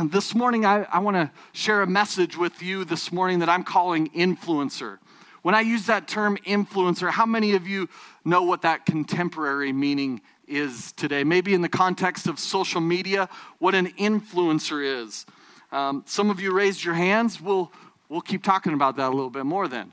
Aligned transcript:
this 0.10 0.34
morning 0.34 0.64
I, 0.64 0.84
I 0.84 0.98
want 1.00 1.16
to 1.16 1.30
share 1.52 1.82
a 1.82 1.86
message 1.86 2.36
with 2.36 2.62
you 2.62 2.84
this 2.84 3.12
morning 3.12 3.40
that 3.40 3.48
I'm 3.48 3.64
calling 3.64 4.08
influencer. 4.10 4.98
When 5.42 5.54
I 5.54 5.60
use 5.60 5.86
that 5.86 6.06
term 6.06 6.36
influencer, 6.46 7.10
how 7.10 7.26
many 7.26 7.54
of 7.54 7.66
you 7.66 7.88
know 8.24 8.42
what 8.42 8.62
that 8.62 8.86
contemporary 8.86 9.72
meaning 9.72 10.20
is 10.46 10.92
today? 10.92 11.24
Maybe 11.24 11.54
in 11.54 11.62
the 11.62 11.68
context 11.68 12.26
of 12.26 12.38
social 12.38 12.80
media, 12.80 13.28
what 13.58 13.74
an 13.74 13.88
influencer 13.92 15.02
is. 15.02 15.26
Um, 15.72 16.02
some 16.06 16.30
of 16.30 16.40
you 16.40 16.52
raised 16.52 16.84
your 16.84 16.94
hands. 16.94 17.40
We'll, 17.40 17.72
we'll 18.08 18.20
keep 18.20 18.42
talking 18.42 18.74
about 18.74 18.96
that 18.96 19.08
a 19.08 19.14
little 19.14 19.30
bit 19.30 19.46
more 19.46 19.68
then. 19.68 19.92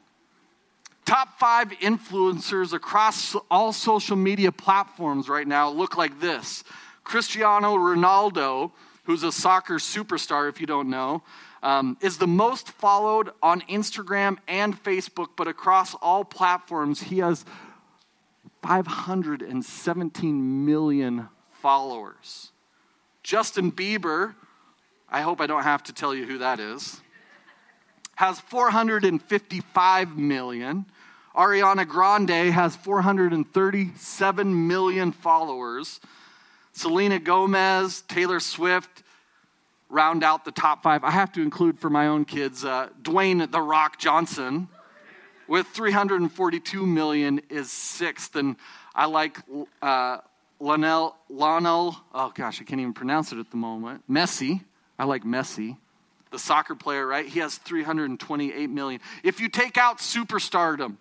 Top 1.06 1.40
five 1.40 1.70
influencers 1.80 2.74
across 2.74 3.36
all 3.50 3.72
social 3.72 4.18
media 4.18 4.52
platforms 4.52 5.30
right 5.30 5.48
now 5.48 5.70
look 5.70 5.96
like 5.96 6.20
this 6.20 6.64
Cristiano 7.06 7.78
Ronaldo, 7.78 8.72
who's 9.08 9.24
a 9.24 9.32
soccer 9.32 9.76
superstar, 9.76 10.50
if 10.50 10.60
you 10.60 10.68
don't 10.68 10.90
know, 10.90 11.24
um, 11.64 11.98
is 12.02 12.18
the 12.18 12.28
most 12.28 12.72
followed 12.72 13.30
on 13.42 13.62
Instagram 13.62 14.38
and 14.50 14.84
Facebook, 14.84 15.30
but 15.38 15.48
across 15.48 15.96
all 15.96 16.26
platforms, 16.26 17.02
he 17.02 17.20
has 17.20 17.46
517 18.62 20.66
million 20.66 21.30
followers. 21.54 22.52
Justin 23.24 23.72
Bieber, 23.72 24.36
I 25.10 25.22
hope 25.22 25.40
I 25.40 25.48
don't 25.48 25.64
have 25.64 25.84
to 25.84 25.94
tell 25.94 26.14
you 26.14 26.26
who 26.26 26.40
that 26.40 26.60
is, 26.60 27.00
has 28.16 28.42
455 28.42 30.18
million. 30.18 30.86
Ariana 31.34 31.88
Grande 31.88 32.52
has 32.52 32.76
437 32.76 34.68
million 34.68 35.14
followers. 35.14 36.02
Selena 36.78 37.18
Gomez, 37.18 38.02
Taylor 38.08 38.40
Swift 38.40 39.02
round 39.90 40.24
out 40.24 40.46
the 40.46 40.52
top 40.52 40.84
five. 40.84 41.04
I 41.04 41.10
have 41.10 41.32
to 41.32 41.42
include 41.42 41.80
for 41.80 41.90
my 41.90 42.06
own 42.06 42.24
kids 42.24 42.64
uh, 42.64 42.90
Dwayne 43.02 43.50
The 43.52 43.60
Rock 43.60 43.98
Johnson 43.98 44.68
with 45.48 45.66
342 45.70 46.86
million 46.86 47.42
is 47.50 47.72
sixth. 47.72 48.36
And 48.36 48.58
I 48.94 49.06
like 49.06 49.40
uh, 49.82 50.20
Lionel, 50.60 51.16
Lionel, 51.30 51.98
oh 52.14 52.32
gosh, 52.36 52.62
I 52.62 52.64
can't 52.64 52.80
even 52.80 52.94
pronounce 52.94 53.32
it 53.32 53.40
at 53.40 53.50
the 53.50 53.58
moment. 53.58 54.04
Messi. 54.08 54.62
I 55.00 55.06
like 55.06 55.24
Messi. 55.24 55.78
The 56.30 56.38
soccer 56.38 56.76
player, 56.76 57.08
right? 57.08 57.26
He 57.26 57.40
has 57.40 57.58
328 57.58 58.70
million. 58.70 59.02
If 59.24 59.40
you 59.40 59.50
take 59.50 59.80
out 59.80 59.98
superstardom, 59.98 60.98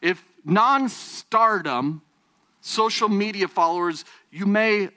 if 0.00 0.24
non 0.46 0.88
stardom, 0.88 2.00
social 2.64 3.10
media 3.10 3.46
followers, 3.46 4.06
you 4.32 4.46
may 4.46 4.88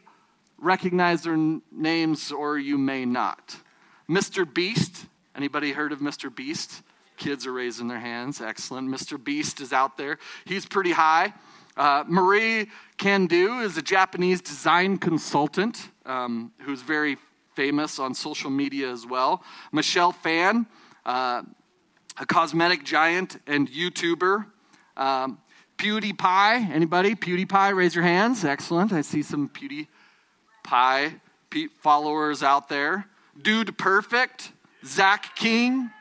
recognize 0.58 1.24
their 1.24 1.38
names 1.70 2.32
or 2.32 2.58
you 2.58 2.78
may 2.78 3.06
not. 3.06 3.58
Mr. 4.10 4.52
Beast, 4.52 5.06
anybody 5.36 5.74
heard 5.74 5.92
of 5.92 6.00
Mr. 6.00 6.34
Beast? 6.34 6.82
Kids 7.18 7.46
are 7.46 7.52
raising 7.52 7.90
their 7.90 8.00
hands. 8.00 8.40
Excellent. 8.40 8.90
Mr. 8.90 9.22
Beast 9.22 9.60
is 9.60 9.74
out 9.74 9.98
there. 9.98 10.18
He's 10.46 10.66
pretty 10.66 10.94
high. 10.94 11.34
Uh, 11.76 12.06
Marie 12.08 12.70
Kondo 12.98 13.60
is 13.60 13.76
a 13.76 13.82
Japanese 13.82 14.40
design 14.40 14.98
consultant 14.98 15.90
um, 16.06 16.54
who's 16.60 16.82
very 16.82 17.18
famous 17.54 18.00
on 18.00 18.14
social 18.14 18.50
media 18.50 18.90
as 18.90 19.06
well. 19.06 19.44
Michelle 19.74 20.14
Phan, 20.14 20.68
uh, 21.06 21.44
a 22.18 22.26
cosmetic 22.26 22.86
giant 22.86 23.42
and 23.46 23.70
YouTuber. 23.70 24.46
Um, 24.96 25.40
PewDiePie, 25.78 26.70
anybody? 26.72 27.16
PewDiePie, 27.16 27.76
raise 27.76 27.94
your 27.96 28.04
hands. 28.04 28.44
Excellent. 28.44 28.92
I 28.92 29.02
see 29.02 29.22
some 29.22 29.50
PewDiePie 29.50 31.20
followers 31.80 32.44
out 32.44 32.68
there. 32.70 33.06
Dude 33.42 33.78
Perfect, 33.78 34.52
Zach 34.86 35.36
King, 35.36 35.92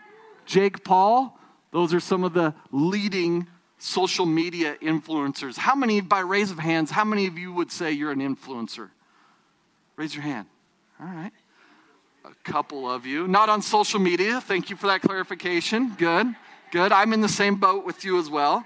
Jake 0.46 0.82
Paul. 0.84 1.38
Those 1.72 1.92
are 1.92 2.00
some 2.00 2.24
of 2.24 2.32
the 2.32 2.54
leading 2.72 3.46
social 3.78 4.24
media 4.24 4.76
influencers. 4.80 5.56
How 5.56 5.74
many, 5.74 6.00
by 6.00 6.20
raise 6.20 6.50
of 6.50 6.58
hands, 6.58 6.90
how 6.90 7.04
many 7.04 7.26
of 7.26 7.36
you 7.36 7.52
would 7.52 7.70
say 7.70 7.92
you're 7.92 8.12
an 8.12 8.20
influencer? 8.20 8.88
Raise 9.96 10.14
your 10.14 10.22
hand. 10.22 10.46
All 11.00 11.06
right. 11.06 11.32
A 12.24 12.50
couple 12.50 12.90
of 12.90 13.04
you. 13.06 13.28
Not 13.28 13.48
on 13.48 13.60
social 13.62 14.00
media. 14.00 14.40
Thank 14.40 14.70
you 14.70 14.76
for 14.76 14.86
that 14.86 15.02
clarification. 15.02 15.94
Good. 15.98 16.34
Good. 16.72 16.92
I'm 16.92 17.12
in 17.12 17.20
the 17.20 17.28
same 17.28 17.56
boat 17.56 17.84
with 17.84 18.04
you 18.04 18.18
as 18.18 18.30
well. 18.30 18.64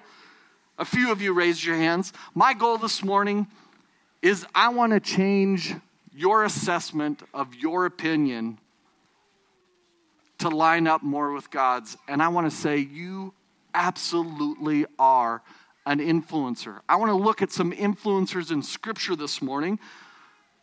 A 0.80 0.84
few 0.86 1.12
of 1.12 1.20
you 1.20 1.34
raised 1.34 1.62
your 1.62 1.76
hands. 1.76 2.10
My 2.34 2.54
goal 2.54 2.78
this 2.78 3.04
morning 3.04 3.46
is 4.22 4.46
I 4.54 4.70
want 4.70 4.94
to 4.94 4.98
change 4.98 5.74
your 6.16 6.42
assessment 6.42 7.22
of 7.34 7.54
your 7.54 7.84
opinion 7.84 8.58
to 10.38 10.48
line 10.48 10.86
up 10.86 11.02
more 11.02 11.32
with 11.32 11.50
God's. 11.50 11.98
And 12.08 12.22
I 12.22 12.28
want 12.28 12.50
to 12.50 12.56
say, 12.56 12.78
you 12.78 13.34
absolutely 13.74 14.86
are 14.98 15.42
an 15.84 15.98
influencer. 15.98 16.80
I 16.88 16.96
want 16.96 17.10
to 17.10 17.14
look 17.14 17.42
at 17.42 17.52
some 17.52 17.72
influencers 17.72 18.50
in 18.50 18.62
Scripture 18.62 19.16
this 19.16 19.42
morning. 19.42 19.78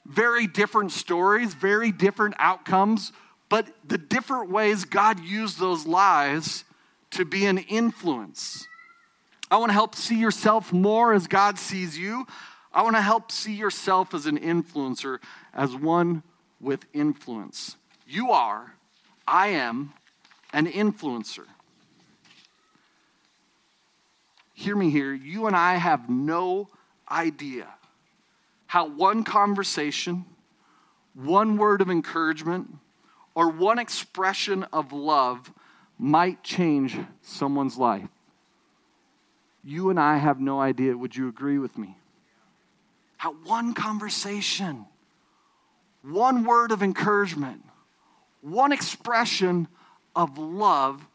Very 0.08 0.48
different 0.48 0.94
stories, 0.94 1.54
very 1.54 1.92
different 1.92 2.34
outcomes, 2.40 3.12
but 3.50 3.68
the 3.88 4.00
different 4.00 4.50
ways 4.50 4.84
God 4.84 5.20
used 5.20 5.60
those 5.60 5.86
lives 5.86 6.64
to 7.12 7.24
be 7.24 7.46
an 7.46 7.60
influence. 7.60 8.68
I 9.50 9.58
want 9.58 9.70
to 9.70 9.74
help 9.74 9.96
see 9.96 10.20
yourself 10.20 10.74
more 10.74 11.14
as 11.14 11.28
God 11.28 11.58
sees 11.58 11.98
you. 11.98 12.28
I 12.74 12.82
want 12.84 12.96
to 12.96 13.02
help 13.02 13.32
see 13.32 13.54
yourself 13.56 14.14
as 14.14 14.26
an 14.26 14.38
influencer, 14.38 15.20
as 15.54 15.74
one 15.76 16.24
with 16.60 16.86
influence. 16.94 17.78
You 18.06 18.32
are, 18.32 18.74
I 19.28 19.48
am, 19.48 19.94
an 20.54 20.68
influencer. 20.68 21.46
Hear 24.54 24.76
me 24.76 24.90
here. 24.90 25.14
You 25.14 25.48
and 25.48 25.56
I 25.56 25.76
have 25.76 26.10
no 26.10 26.68
idea 27.10 27.68
how 28.66 28.88
one 28.88 29.24
conversation, 29.24 30.26
one 31.14 31.58
word 31.58 31.80
of 31.82 31.90
encouragement, 31.90 32.76
or 33.34 33.50
one 33.50 33.80
expression 33.80 34.64
of 34.74 34.92
love 34.92 35.52
might 35.98 36.44
change 36.44 36.98
someone's 37.22 37.78
life. 37.78 38.10
You 39.68 39.90
and 39.90 40.00
I 40.00 40.16
have 40.16 40.40
no 40.40 40.62
idea. 40.62 40.96
Would 40.96 41.14
you 41.14 41.28
agree 41.28 41.58
with 41.58 41.78
me? 41.78 41.98
How 43.18 43.34
one 43.34 43.74
conversation, 43.74 44.86
one 46.04 46.46
word 46.46 46.72
of 46.72 46.82
encouragement, 46.82 47.66
one 48.40 48.72
expression 48.72 49.68
of 50.16 50.38
love 50.38 51.06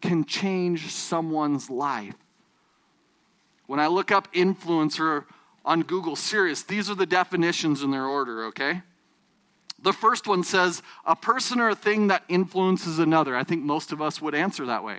can 0.00 0.24
change 0.24 0.88
someone's 0.88 1.70
life. 1.70 2.16
When 3.68 3.78
I 3.78 3.86
look 3.86 4.10
up 4.10 4.34
influencer 4.34 5.24
on 5.64 5.82
Google, 5.82 6.16
serious, 6.16 6.64
these 6.64 6.90
are 6.90 6.96
the 6.96 7.06
definitions 7.06 7.84
in 7.84 7.92
their 7.92 8.06
order, 8.06 8.46
okay? 8.46 8.82
The 9.84 9.92
first 9.92 10.26
one 10.26 10.42
says 10.42 10.82
a 11.04 11.14
person 11.14 11.60
or 11.60 11.68
a 11.68 11.76
thing 11.76 12.08
that 12.08 12.24
influences 12.28 12.98
another. 12.98 13.36
I 13.36 13.44
think 13.44 13.62
most 13.62 13.92
of 13.92 14.02
us 14.02 14.20
would 14.20 14.34
answer 14.34 14.66
that 14.66 14.82
way. 14.82 14.98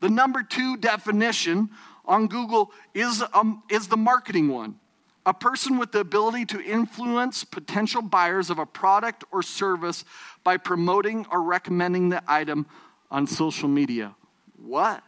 The 0.00 0.08
number 0.10 0.42
two 0.42 0.76
definition 0.76 1.70
on 2.06 2.26
Google 2.28 2.70
is, 2.92 3.22
um, 3.32 3.62
is 3.68 3.88
the 3.88 3.96
marketing 3.96 4.48
one. 4.48 4.78
A 5.26 5.32
person 5.32 5.78
with 5.78 5.92
the 5.92 6.00
ability 6.00 6.44
to 6.46 6.60
influence 6.62 7.44
potential 7.44 8.02
buyers 8.02 8.50
of 8.50 8.58
a 8.58 8.66
product 8.66 9.24
or 9.32 9.42
service 9.42 10.04
by 10.42 10.58
promoting 10.58 11.26
or 11.30 11.42
recommending 11.42 12.10
the 12.10 12.22
item 12.28 12.66
on 13.10 13.26
social 13.26 13.68
media. 13.68 14.14
What? 14.62 15.02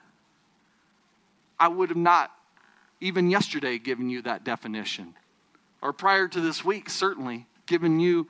I 1.58 1.68
would 1.68 1.90
have 1.90 1.98
not, 1.98 2.30
even 3.00 3.30
yesterday, 3.30 3.78
given 3.78 4.08
you 4.08 4.22
that 4.22 4.44
definition. 4.44 5.14
Or 5.82 5.92
prior 5.92 6.28
to 6.28 6.40
this 6.40 6.64
week, 6.64 6.88
certainly, 6.88 7.46
given 7.66 8.00
you 8.00 8.26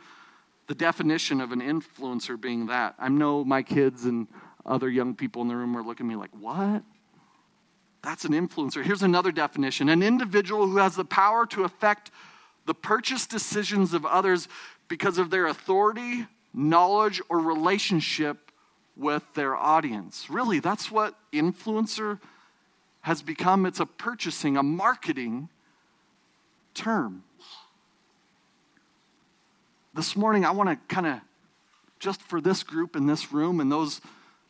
the 0.67 0.75
definition 0.75 1.41
of 1.41 1.53
an 1.53 1.61
influencer 1.61 2.41
being 2.41 2.67
that. 2.67 2.97
I 2.99 3.09
know 3.09 3.45
my 3.45 3.63
kids 3.63 4.05
and 4.05 4.27
other 4.65 4.89
young 4.89 5.15
people 5.15 5.43
in 5.43 5.49
the 5.49 5.57
room 5.57 5.77
are 5.77 5.83
looking 5.83 6.07
at 6.07 6.09
me 6.09 6.17
like, 6.17 6.33
what? 6.39 6.83
That's 8.07 8.25
an 8.25 8.35
influencer. 8.35 8.85
Here's 8.85 9.03
another 9.03 9.33
definition 9.33 9.89
an 9.89 10.01
individual 10.01 10.69
who 10.69 10.77
has 10.77 10.95
the 10.95 11.05
power 11.05 11.45
to 11.47 11.65
affect 11.65 12.13
the 12.65 12.73
purchase 12.73 13.27
decisions 13.27 13.95
of 13.95 14.07
others 14.07 14.47
because 14.87 15.19
of 15.19 15.31
their 15.31 15.49
authority, 15.49 16.25
knowledge, 16.55 17.21
or 17.29 17.41
relationship 17.41 18.53
with 18.97 19.25
their 19.35 19.57
audience. 19.57 20.31
Really, 20.31 20.61
that's 20.61 20.89
what 20.89 21.17
influencer 21.33 22.21
has 23.01 23.23
become. 23.23 23.67
It's 23.67 23.81
a 23.81 23.87
purchasing, 23.87 24.57
a 24.57 24.63
marketing 24.63 25.49
term. 26.75 27.25
This 29.95 30.15
morning, 30.15 30.45
I 30.45 30.53
want 30.53 30.69
to 30.69 30.95
kind 30.95 31.09
of, 31.09 31.21
just 31.99 32.23
for 32.23 32.41
this 32.41 32.63
group 32.63 32.95
in 32.95 33.09
this 33.09 33.33
room 33.33 33.59
and 33.59 33.71
those 33.71 34.01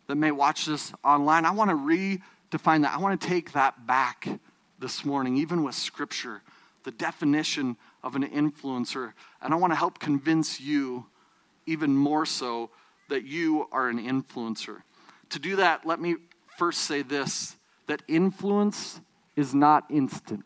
that 0.09 0.17
may 0.17 0.31
watch 0.31 0.67
this 0.67 0.93
online, 1.03 1.47
I 1.47 1.53
want 1.53 1.71
to 1.71 1.75
re 1.75 2.21
to 2.57 2.63
find 2.63 2.85
that. 2.85 2.95
I 2.95 2.99
want 2.99 3.21
to 3.21 3.27
take 3.27 3.53
that 3.53 3.87
back 3.87 4.29
this 4.79 5.05
morning, 5.05 5.37
even 5.37 5.63
with 5.63 5.75
scripture, 5.75 6.43
the 6.85 6.91
definition 6.91 7.77
of 8.03 8.17
an 8.17 8.29
influencer. 8.29 9.13
And 9.43 9.53
I 9.53 9.57
want 9.57 9.73
to 9.73 9.77
help 9.77 9.99
convince 9.99 10.61
you 10.61 11.07
even 11.67 11.95
more 11.97 12.25
so 12.25 12.71
that 13.09 13.25
you 13.25 13.67
are 13.73 13.89
an 13.89 13.99
influencer. 13.99 14.83
To 15.31 15.39
do 15.39 15.57
that, 15.57 15.85
let 15.85 16.01
me 16.01 16.17
first 16.57 16.83
say 16.83 17.03
this 17.03 17.57
that 17.87 18.03
influence 18.09 19.01
is 19.37 19.55
not 19.55 19.85
instant. 19.91 20.45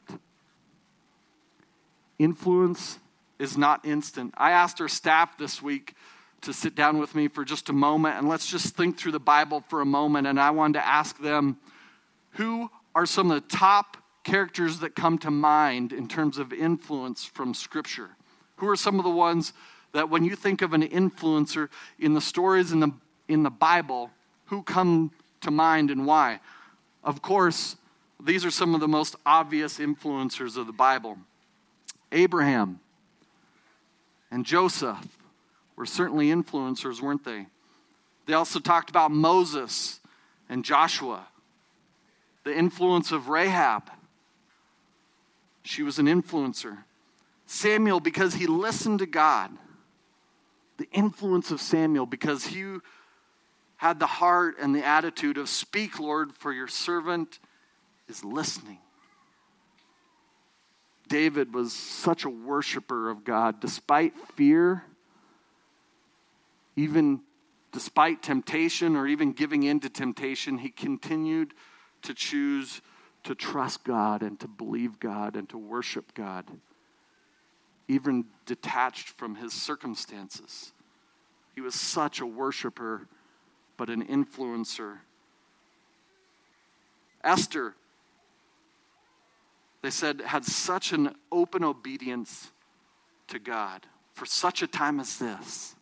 Influence 2.19 2.99
is 3.39 3.57
not 3.57 3.85
instant. 3.87 4.35
I 4.37 4.51
asked 4.51 4.81
our 4.81 4.89
staff 4.89 5.39
this 5.39 5.63
week 5.63 5.95
to 6.43 6.53
sit 6.53 6.75
down 6.75 6.99
with 6.99 7.15
me 7.15 7.29
for 7.29 7.45
just 7.45 7.69
a 7.69 7.73
moment 7.73 8.17
and 8.19 8.29
let's 8.29 8.47
just 8.47 8.75
think 8.75 8.99
through 8.99 9.13
the 9.13 9.21
Bible 9.21 9.63
for 9.69 9.81
a 9.81 9.87
moment. 9.87 10.27
And 10.27 10.41
I 10.41 10.51
wanted 10.51 10.75
to 10.75 10.87
ask 10.87 11.19
them 11.19 11.59
who 12.33 12.71
are 12.95 13.07
some 13.07 13.31
of 13.31 13.43
the 13.43 13.57
top 13.57 13.97
characters 14.25 14.81
that 14.81 14.95
come 14.95 15.19
to 15.19 15.31
mind 15.31 15.93
in 15.93 16.09
terms 16.09 16.39
of 16.39 16.53
influence 16.53 17.25
from 17.25 17.55
Scripture? 17.55 18.11
Who 18.57 18.69
are 18.69 18.77
some 18.77 18.99
of 18.99 19.05
the 19.05 19.11
ones 19.11 19.53
that 19.93 20.11
when 20.11 20.25
you 20.25 20.37
think 20.37 20.63
of 20.63 20.73
an 20.73 20.83
influencer 20.83 21.69
in 21.99 22.15
the 22.15 22.21
stories 22.21 22.73
in 22.73 22.81
the, 22.81 22.93
in 23.29 23.43
the 23.43 23.51
Bible, 23.51 24.11
who 24.47 24.63
come 24.63 25.11
to 25.41 25.51
mind 25.51 25.91
and 25.91 26.07
why? 26.07 26.41
Of 27.03 27.23
course, 27.23 27.77
these 28.23 28.45
are 28.45 28.51
some 28.51 28.75
of 28.75 28.81
the 28.81 28.89
most 28.89 29.17
obvious 29.25 29.79
influencers 29.79 30.57
of 30.57 30.67
the 30.67 30.73
Bible. 30.73 31.19
Abraham 32.13 32.81
and 34.31 34.45
Joseph 34.45 35.07
were 35.77 35.87
certainly 35.87 36.29
influencers, 36.29 37.01
weren't 37.01 37.25
they? 37.25 37.47
They 38.27 38.35
also 38.35 38.61
talked 38.61 38.91
about 38.91 39.11
Moses 39.11 40.01
and 40.49 40.65
Joshua, 40.65 41.27
the 42.45 42.57
influence 42.57 43.13
of 43.13 43.29
Rahab. 43.29 43.91
She 45.63 45.83
was 45.83 45.99
an 45.99 46.07
influencer. 46.07 46.79
Samuel, 47.47 48.01
because 48.01 48.35
he 48.35 48.47
listened 48.47 49.01
to 49.01 49.07
God. 49.07 49.51
The 50.79 50.89
influence 50.93 51.51
of 51.51 51.61
Samuel, 51.61 52.07
because 52.07 52.47
he 52.47 52.79
had 53.77 53.99
the 53.99 54.07
heart 54.07 54.57
and 54.61 54.75
the 54.75 54.85
attitude 54.85 55.37
of, 55.37 55.49
Speak, 55.49 55.99
Lord, 55.99 56.33
for 56.35 56.53
your 56.53 56.69
servant 56.69 57.39
is 58.09 58.25
listening. 58.25 58.79
David 61.09 61.53
was 61.53 61.73
such 61.73 62.25
a 62.25 62.31
worshiper 62.31 63.11
of 63.11 63.25
God, 63.25 63.61
despite 63.61 64.15
fear, 64.37 64.85
even 66.77 67.21
despite 67.73 68.23
temptation 68.23 68.97
or 68.97 69.07
even 69.07 69.33
giving 69.33 69.65
in 69.65 69.81
to 69.81 69.89
temptation, 69.89 70.59
he 70.59 70.71
continued 70.71 71.53
to 72.03 72.15
choose 72.15 72.81
to 73.25 73.35
trust 73.35 73.85
God 73.85 74.23
and 74.23 74.39
to 74.41 74.49
believe 74.49 74.99
God 74.99 75.37
and 75.37 75.49
to 75.51 75.59
worship 75.59 76.15
God, 76.15 76.47
even 77.89 78.25
detached 78.47 79.09
from 79.11 79.35
his 79.35 79.53
circumstances. 79.53 80.73
He 81.55 81.61
was 81.61 81.75
such 81.75 82.21
a 82.21 82.27
worshiper, 82.27 83.07
but 83.77 83.91
an 83.91 84.07
influencer. 84.07 84.99
Esther, 87.23 87.75
they 89.83 89.91
said, 89.91 90.21
had 90.23 90.45
such 90.45 90.93
an 90.93 91.15
open 91.31 91.65
obedience 91.65 92.51
to 93.29 93.39
God 93.39 93.87
for 94.15 94.25
such 94.25 94.63
a 94.63 94.67
time 94.67 95.01
as 95.01 95.19
this. 95.19 95.75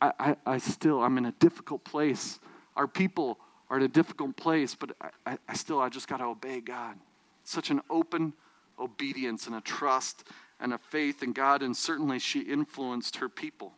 I, 0.00 0.12
I, 0.18 0.36
I 0.46 0.58
still, 0.58 1.02
I'm 1.02 1.18
in 1.18 1.26
a 1.26 1.32
difficult 1.32 1.84
place. 1.84 2.38
Our 2.74 2.86
people 2.86 3.38
are 3.68 3.78
in 3.78 3.82
a 3.82 3.88
difficult 3.88 4.36
place, 4.36 4.74
but 4.74 4.96
I, 5.26 5.38
I 5.48 5.54
still, 5.54 5.80
I 5.80 5.88
just 5.88 6.08
got 6.08 6.18
to 6.18 6.24
obey 6.24 6.60
God. 6.60 6.96
Such 7.44 7.70
an 7.70 7.80
open 7.90 8.32
obedience 8.78 9.46
and 9.46 9.56
a 9.56 9.60
trust 9.60 10.24
and 10.60 10.72
a 10.72 10.78
faith 10.78 11.22
in 11.22 11.32
God, 11.32 11.62
and 11.62 11.76
certainly 11.76 12.18
she 12.18 12.40
influenced 12.40 13.16
her 13.16 13.28
people. 13.28 13.72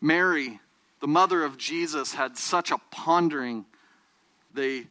Mary, 0.00 0.60
the 1.00 1.08
mother 1.08 1.44
of 1.44 1.56
Jesus, 1.56 2.12
had 2.12 2.36
such 2.36 2.70
a 2.70 2.78
pondering, 2.90 3.64
they 4.52 4.86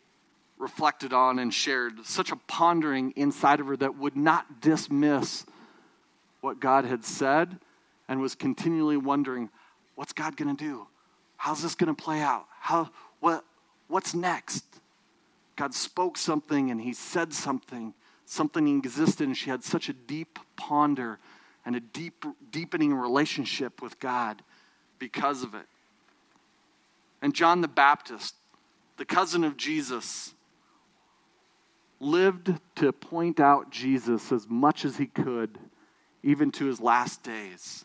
reflected 0.58 1.14
on 1.14 1.40
and 1.40 1.54
shared, 1.54 2.06
such 2.06 2.32
a 2.32 2.36
pondering 2.48 3.12
inside 3.16 3.60
of 3.60 3.68
her 3.68 3.78
that 3.78 3.98
would 3.98 4.16
not 4.16 4.62
dismiss 4.62 5.46
what 6.42 6.60
God 6.60 6.86
had 6.86 7.04
said 7.04 7.58
and 8.08 8.20
was 8.22 8.36
continually 8.36 8.98
wondering, 8.98 9.50
what's 9.96 10.14
God 10.14 10.38
going 10.38 10.56
to 10.56 10.64
do? 10.64 10.88
How's 11.42 11.64
this 11.64 11.74
going 11.74 11.88
to 11.88 12.00
play 12.00 12.22
out? 12.22 12.46
How, 12.60 12.92
what, 13.20 13.44
what's 13.88 14.14
next? 14.14 14.64
God 15.56 15.74
spoke 15.74 16.16
something 16.16 16.70
and 16.70 16.80
he 16.80 16.94
said 16.94 17.34
something. 17.34 17.96
Something 18.28 18.78
existed, 18.78 19.26
and 19.26 19.36
she 19.36 19.50
had 19.50 19.64
such 19.64 19.90
a 19.90 19.94
deep 19.94 20.38
ponder 20.56 21.18
and 21.66 21.76
a 21.76 21.80
deep, 21.80 22.26
deepening 22.52 22.94
relationship 22.94 23.82
with 23.82 24.00
God 24.00 24.44
because 25.00 25.42
of 25.42 25.56
it. 25.56 25.66
And 27.24 27.34
John 27.34 27.62
the 27.62 27.68
Baptist, 27.68 28.36
the 28.98 29.06
cousin 29.06 29.44
of 29.44 29.58
Jesus, 29.58 30.36
lived 32.00 32.54
to 32.76 32.94
point 32.94 33.40
out 33.40 33.72
Jesus 33.72 34.32
as 34.32 34.46
much 34.48 34.86
as 34.86 34.98
he 34.98 35.08
could, 35.08 35.58
even 36.22 36.52
to 36.52 36.66
his 36.66 36.80
last 36.80 37.24
days. 37.24 37.84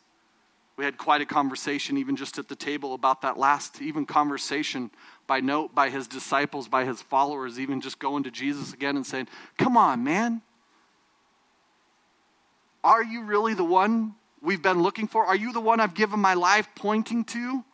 We 0.76 0.84
had 0.84 0.98
quite 0.98 1.22
a 1.22 1.26
conversation, 1.26 1.96
even 1.96 2.16
just 2.16 2.38
at 2.38 2.48
the 2.48 2.56
table, 2.56 2.92
about 2.92 3.22
that 3.22 3.38
last, 3.38 3.80
even 3.80 4.04
conversation 4.04 4.90
by 5.26 5.40
note 5.40 5.74
by 5.74 5.88
his 5.88 6.06
disciples, 6.06 6.68
by 6.68 6.84
his 6.84 7.00
followers, 7.00 7.58
even 7.58 7.80
just 7.80 7.98
going 7.98 8.24
to 8.24 8.30
Jesus 8.30 8.74
again 8.74 8.96
and 8.96 9.06
saying, 9.06 9.28
Come 9.56 9.76
on, 9.76 10.04
man. 10.04 10.42
Are 12.84 13.02
you 13.02 13.22
really 13.22 13.54
the 13.54 13.64
one 13.64 14.14
we've 14.42 14.62
been 14.62 14.82
looking 14.82 15.08
for? 15.08 15.24
Are 15.24 15.34
you 15.34 15.52
the 15.52 15.60
one 15.60 15.80
I've 15.80 15.94
given 15.94 16.20
my 16.20 16.34
life 16.34 16.68
pointing 16.76 17.24
to? 17.24 17.64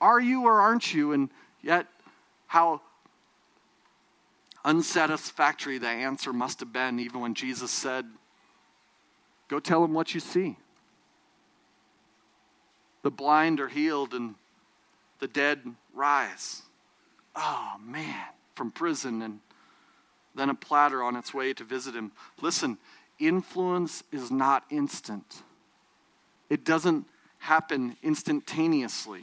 Are 0.00 0.20
you 0.20 0.44
or 0.44 0.60
aren't 0.60 0.92
you? 0.92 1.12
And 1.12 1.30
yet, 1.62 1.86
how 2.48 2.82
unsatisfactory 4.64 5.78
the 5.78 5.88
answer 5.88 6.32
must 6.32 6.60
have 6.60 6.72
been, 6.72 6.98
even 6.98 7.20
when 7.20 7.34
Jesus 7.34 7.70
said, 7.70 8.04
Go 9.48 9.60
tell 9.60 9.84
him 9.84 9.94
what 9.94 10.12
you 10.12 10.20
see 10.20 10.56
the 13.02 13.10
blind 13.10 13.60
are 13.60 13.68
healed 13.68 14.14
and 14.14 14.34
the 15.18 15.28
dead 15.28 15.60
rise. 15.94 16.62
Oh, 17.36 17.74
man, 17.82 18.26
from 18.54 18.70
prison 18.70 19.22
and 19.22 19.40
then 20.34 20.50
a 20.50 20.54
platter 20.54 21.02
on 21.02 21.16
its 21.16 21.34
way 21.34 21.52
to 21.54 21.64
visit 21.64 21.94
him. 21.94 22.12
Listen, 22.40 22.78
influence 23.18 24.02
is 24.12 24.30
not 24.30 24.64
instant, 24.70 25.42
it 26.48 26.64
doesn't 26.64 27.06
happen 27.38 27.96
instantaneously. 28.02 29.22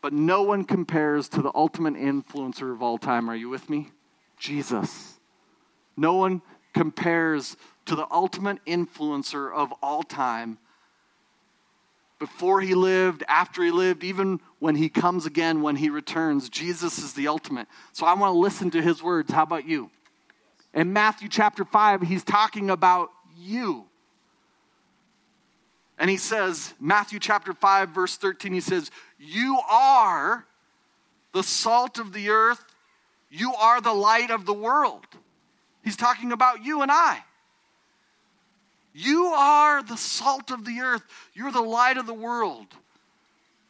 But 0.00 0.12
no 0.12 0.42
one 0.42 0.64
compares 0.64 1.28
to 1.28 1.42
the 1.42 1.52
ultimate 1.54 1.94
influencer 1.94 2.72
of 2.72 2.82
all 2.82 2.98
time. 2.98 3.30
Are 3.30 3.36
you 3.36 3.48
with 3.48 3.70
me? 3.70 3.90
Jesus. 4.36 5.20
No 5.96 6.14
one 6.14 6.42
compares 6.74 7.56
to 7.86 7.94
the 7.94 8.06
ultimate 8.10 8.58
influencer 8.66 9.52
of 9.52 9.72
all 9.80 10.02
time 10.02 10.58
before 12.22 12.60
he 12.60 12.76
lived, 12.76 13.24
after 13.26 13.64
he 13.64 13.72
lived, 13.72 14.04
even 14.04 14.38
when 14.60 14.76
he 14.76 14.88
comes 14.88 15.26
again, 15.26 15.60
when 15.60 15.74
he 15.74 15.90
returns. 15.90 16.48
Jesus 16.48 16.98
is 16.98 17.14
the 17.14 17.26
ultimate. 17.26 17.66
So 17.90 18.06
I 18.06 18.14
want 18.14 18.32
to 18.32 18.38
listen 18.38 18.70
to 18.70 18.80
his 18.80 19.02
words. 19.02 19.32
How 19.32 19.42
about 19.42 19.66
you? 19.66 19.90
In 20.72 20.92
Matthew 20.92 21.28
chapter 21.28 21.64
5, 21.64 22.02
he's 22.02 22.22
talking 22.22 22.70
about 22.70 23.10
you. 23.36 23.86
And 25.98 26.08
he 26.08 26.16
says, 26.16 26.74
Matthew 26.78 27.18
chapter 27.18 27.52
5, 27.52 27.88
verse 27.88 28.16
13, 28.16 28.52
he 28.52 28.60
says, 28.60 28.92
You 29.18 29.58
are 29.68 30.46
the 31.32 31.42
salt 31.42 31.98
of 31.98 32.12
the 32.12 32.30
earth, 32.30 32.64
you 33.32 33.52
are 33.52 33.80
the 33.80 33.92
light 33.92 34.30
of 34.30 34.46
the 34.46 34.54
world. 34.54 35.06
He's 35.82 35.96
talking 35.96 36.30
about 36.30 36.64
you 36.64 36.82
and 36.82 36.92
I. 36.92 37.24
You 38.94 39.26
are 39.26 39.82
the 39.82 39.96
salt 39.96 40.50
of 40.50 40.64
the 40.64 40.80
earth. 40.80 41.02
You're 41.34 41.52
the 41.52 41.62
light 41.62 41.96
of 41.96 42.06
the 42.06 42.14
world. 42.14 42.66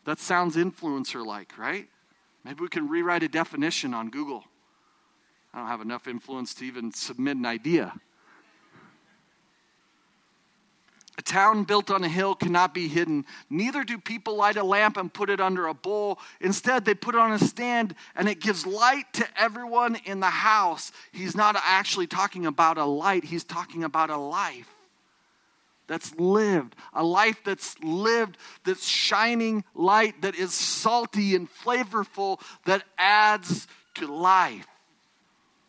That 0.05 0.19
sounds 0.19 0.57
influencer 0.57 1.25
like, 1.25 1.57
right? 1.57 1.89
Maybe 2.45 2.61
we 2.61 2.69
can 2.69 2.89
rewrite 2.89 3.23
a 3.23 3.29
definition 3.29 3.95
on 3.95 4.11
Google. 4.11 4.45
I 5.55 5.59
don't 5.59 5.69
have 5.69 5.81
enough 5.81 6.09
influence 6.09 6.55
to 6.55 6.65
even 6.65 6.93
submit 6.93 7.37
an 7.37 7.47
idea. 7.47 7.93
A 11.19 11.23
town 11.23 11.65
built 11.65 11.91
on 11.91 12.03
a 12.03 12.09
hill 12.09 12.35
cannot 12.35 12.75
be 12.75 12.89
hidden. 12.89 13.27
Neither 13.49 13.85
do 13.85 13.99
people 13.99 14.35
light 14.35 14.57
a 14.57 14.65
lamp 14.65 14.97
and 14.97 15.13
put 15.13 15.31
it 15.31 15.41
under 15.41 15.67
a 15.67 15.75
bowl. 15.75 16.19
Instead, 16.41 16.85
they 16.85 16.95
put 16.95 17.15
it 17.15 17.21
on 17.21 17.33
a 17.33 17.39
stand 17.39 17.95
and 18.17 18.29
it 18.29 18.41
gives 18.41 18.67
light 18.67 19.13
to 19.13 19.27
everyone 19.37 19.97
in 20.07 20.21
the 20.21 20.31
house. 20.31 20.91
He's 21.13 21.37
not 21.37 21.55
actually 21.63 22.07
talking 22.07 22.47
about 22.47 22.79
a 22.79 22.87
light, 22.87 23.25
he's 23.25 23.45
talking 23.45 23.85
about 23.85 24.11
a 24.11 24.17
life 24.17 24.82
that's 25.87 26.15
lived, 26.17 26.77
a 26.93 27.05
life 27.05 27.41
that's 27.45 27.79
lived, 27.83 28.39
that's 28.65 28.87
shining 28.87 29.65
light, 29.75 30.23
that 30.23 30.35
is 30.35 30.55
salty 30.55 31.35
and 31.35 31.49
flavorful, 31.51 32.41
that 32.65 32.85
adds 32.99 33.67
to 33.95 34.07
life, 34.07 34.67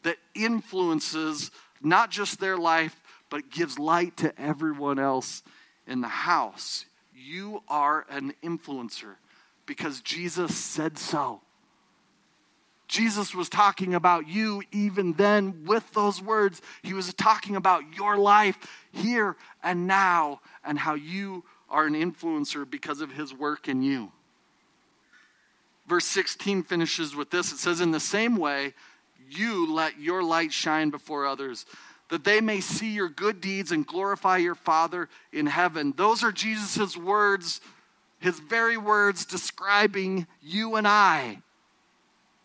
that 0.03 0.17
influences 0.34 1.51
not 1.82 2.10
just 2.10 2.39
their 2.39 2.58
life, 2.58 3.01
but 3.29 3.50
gives 3.50 3.79
light 3.79 4.15
to 4.17 4.39
everyone 4.39 5.00
else 5.00 5.43
in 5.88 6.01
the 6.01 6.08
house. 6.08 6.86
You 7.15 7.63
are 7.67 8.05
an 8.10 8.34
influencer 8.43 9.15
because 9.65 10.01
Jesus 10.01 10.55
said 10.55 10.98
so. 10.98 11.41
Jesus 12.93 13.33
was 13.33 13.50
talking 13.50 13.95
about 13.95 14.27
you 14.27 14.62
even 14.71 15.13
then 15.13 15.65
with 15.65 15.91
those 15.93 16.21
words. 16.21 16.62
He 16.83 16.93
was 16.93 17.12
talking 17.15 17.55
about 17.55 17.81
your 17.97 18.17
life 18.17 18.55
here 18.91 19.35
and 19.63 19.88
now 19.88 20.41
and 20.63 20.77
how 20.77 20.93
you 20.93 21.43
are 21.71 21.88
an 21.88 21.95
influencer 21.95 22.69
because 22.69 23.01
of 23.01 23.12
his 23.12 23.33
work 23.33 23.67
in 23.67 23.81
you. 23.81 24.12
Verse 25.88 26.05
16 26.05 26.62
finishes 26.62 27.15
with 27.15 27.31
this 27.31 27.51
it 27.51 27.57
says, 27.57 27.81
In 27.81 27.89
the 27.89 28.00
same 28.00 28.38
way, 28.38 28.75
you 29.27 29.73
let 29.73 30.00
your 30.00 30.21
light 30.21 30.53
shine 30.53 30.91
before 30.91 31.25
others, 31.25 31.65
that 32.09 32.23
they 32.23 32.41
may 32.41 32.62
see 32.62 32.91
your 32.91 33.09
good 33.09 33.41
deeds 33.41 33.71
and 33.71 33.88
glorify 33.88 34.38
your 34.38 34.53
Father 34.53 35.09
in 35.31 35.47
heaven. 35.47 35.95
Those 35.97 36.23
are 36.23 36.31
Jesus' 36.31 36.95
words, 36.95 37.59
his 38.19 38.39
very 38.39 38.77
words 38.77 39.25
describing 39.25 40.27
you 40.43 40.75
and 40.75 40.88
I 40.88 41.39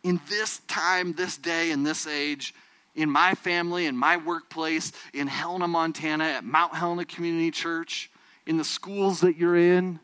in 0.02 0.20
this 0.28 0.60
time, 0.68 1.12
this 1.12 1.36
day, 1.36 1.70
in 1.70 1.82
this 1.82 2.06
age, 2.06 2.54
in 2.94 3.10
my 3.10 3.34
family, 3.34 3.86
in 3.86 3.96
my 3.96 4.16
workplace, 4.16 4.92
in 5.14 5.26
Helena, 5.26 5.68
Montana, 5.68 6.24
at 6.24 6.44
Mount 6.44 6.74
Helena 6.74 7.04
Community 7.04 7.50
Church, 7.50 8.10
in 8.46 8.56
the 8.56 8.64
schools 8.64 9.20
that 9.20 9.36
you're 9.36 9.56
in, 9.56 10.00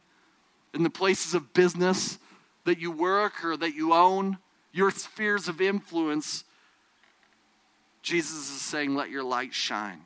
in 0.74 0.82
the 0.82 0.90
places 0.90 1.34
of 1.34 1.52
business 1.54 2.18
that 2.64 2.78
you 2.78 2.90
work 2.90 3.44
or 3.44 3.56
that 3.56 3.74
you 3.74 3.92
own, 3.92 4.38
your 4.72 4.90
spheres 4.90 5.48
of 5.48 5.60
influence, 5.60 6.44
Jesus 8.02 8.50
is 8.50 8.60
saying, 8.60 8.94
let 8.94 9.10
your 9.10 9.22
light 9.22 9.54
shine. 9.54 10.00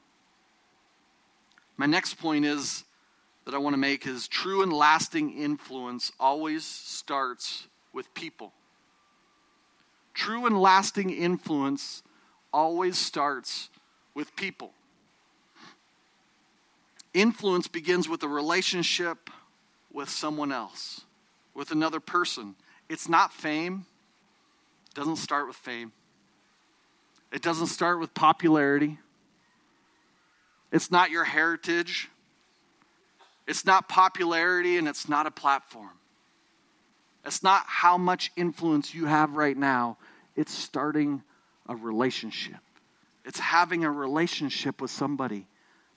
My 1.76 1.87
next 1.87 2.14
point 2.14 2.45
is 2.45 2.85
that 3.45 3.54
I 3.54 3.59
want 3.59 3.75
to 3.75 3.78
make 3.78 4.07
is 4.07 4.28
true 4.28 4.62
and 4.62 4.73
lasting 4.73 5.38
influence 5.38 6.12
always 6.21 6.64
starts 6.64 7.66
with 7.92 8.12
people. 8.14 8.52
True 10.18 10.46
and 10.46 10.60
lasting 10.60 11.10
influence 11.10 12.02
always 12.52 12.98
starts 12.98 13.68
with 14.14 14.34
people. 14.34 14.72
Influence 17.14 17.68
begins 17.68 18.08
with 18.08 18.25
a 18.25 18.28
relationship 18.28 19.30
with 19.92 20.08
someone 20.10 20.50
else, 20.50 21.02
with 21.54 21.70
another 21.70 22.00
person. 22.00 22.56
It's 22.88 23.08
not 23.08 23.32
fame. 23.32 23.87
It 24.88 24.94
doesn't 24.96 25.18
start 25.18 25.46
with 25.46 25.54
fame. 25.54 25.92
It 27.30 27.40
doesn't 27.40 27.68
start 27.68 28.00
with 28.00 28.12
popularity. 28.12 28.98
It's 30.72 30.90
not 30.90 31.12
your 31.12 31.22
heritage. 31.22 32.08
It's 33.46 33.64
not 33.64 33.88
popularity 33.88 34.78
and 34.78 34.88
it's 34.88 35.08
not 35.08 35.28
a 35.28 35.30
platform. 35.30 35.98
It's 37.25 37.42
not 37.42 37.64
how 37.66 37.98
much 37.98 38.32
influence 38.37 38.94
you 38.94 39.06
have 39.06 39.37
right 39.37 39.56
now. 39.56 39.98
It's 40.37 40.52
starting 40.52 41.22
a 41.68 41.76
relationship. 41.76 42.60
It's 43.25 43.38
having 43.38 43.84
a 43.84 43.90
relationship 43.90 44.80
with 44.80 44.90
somebody. 44.90 45.46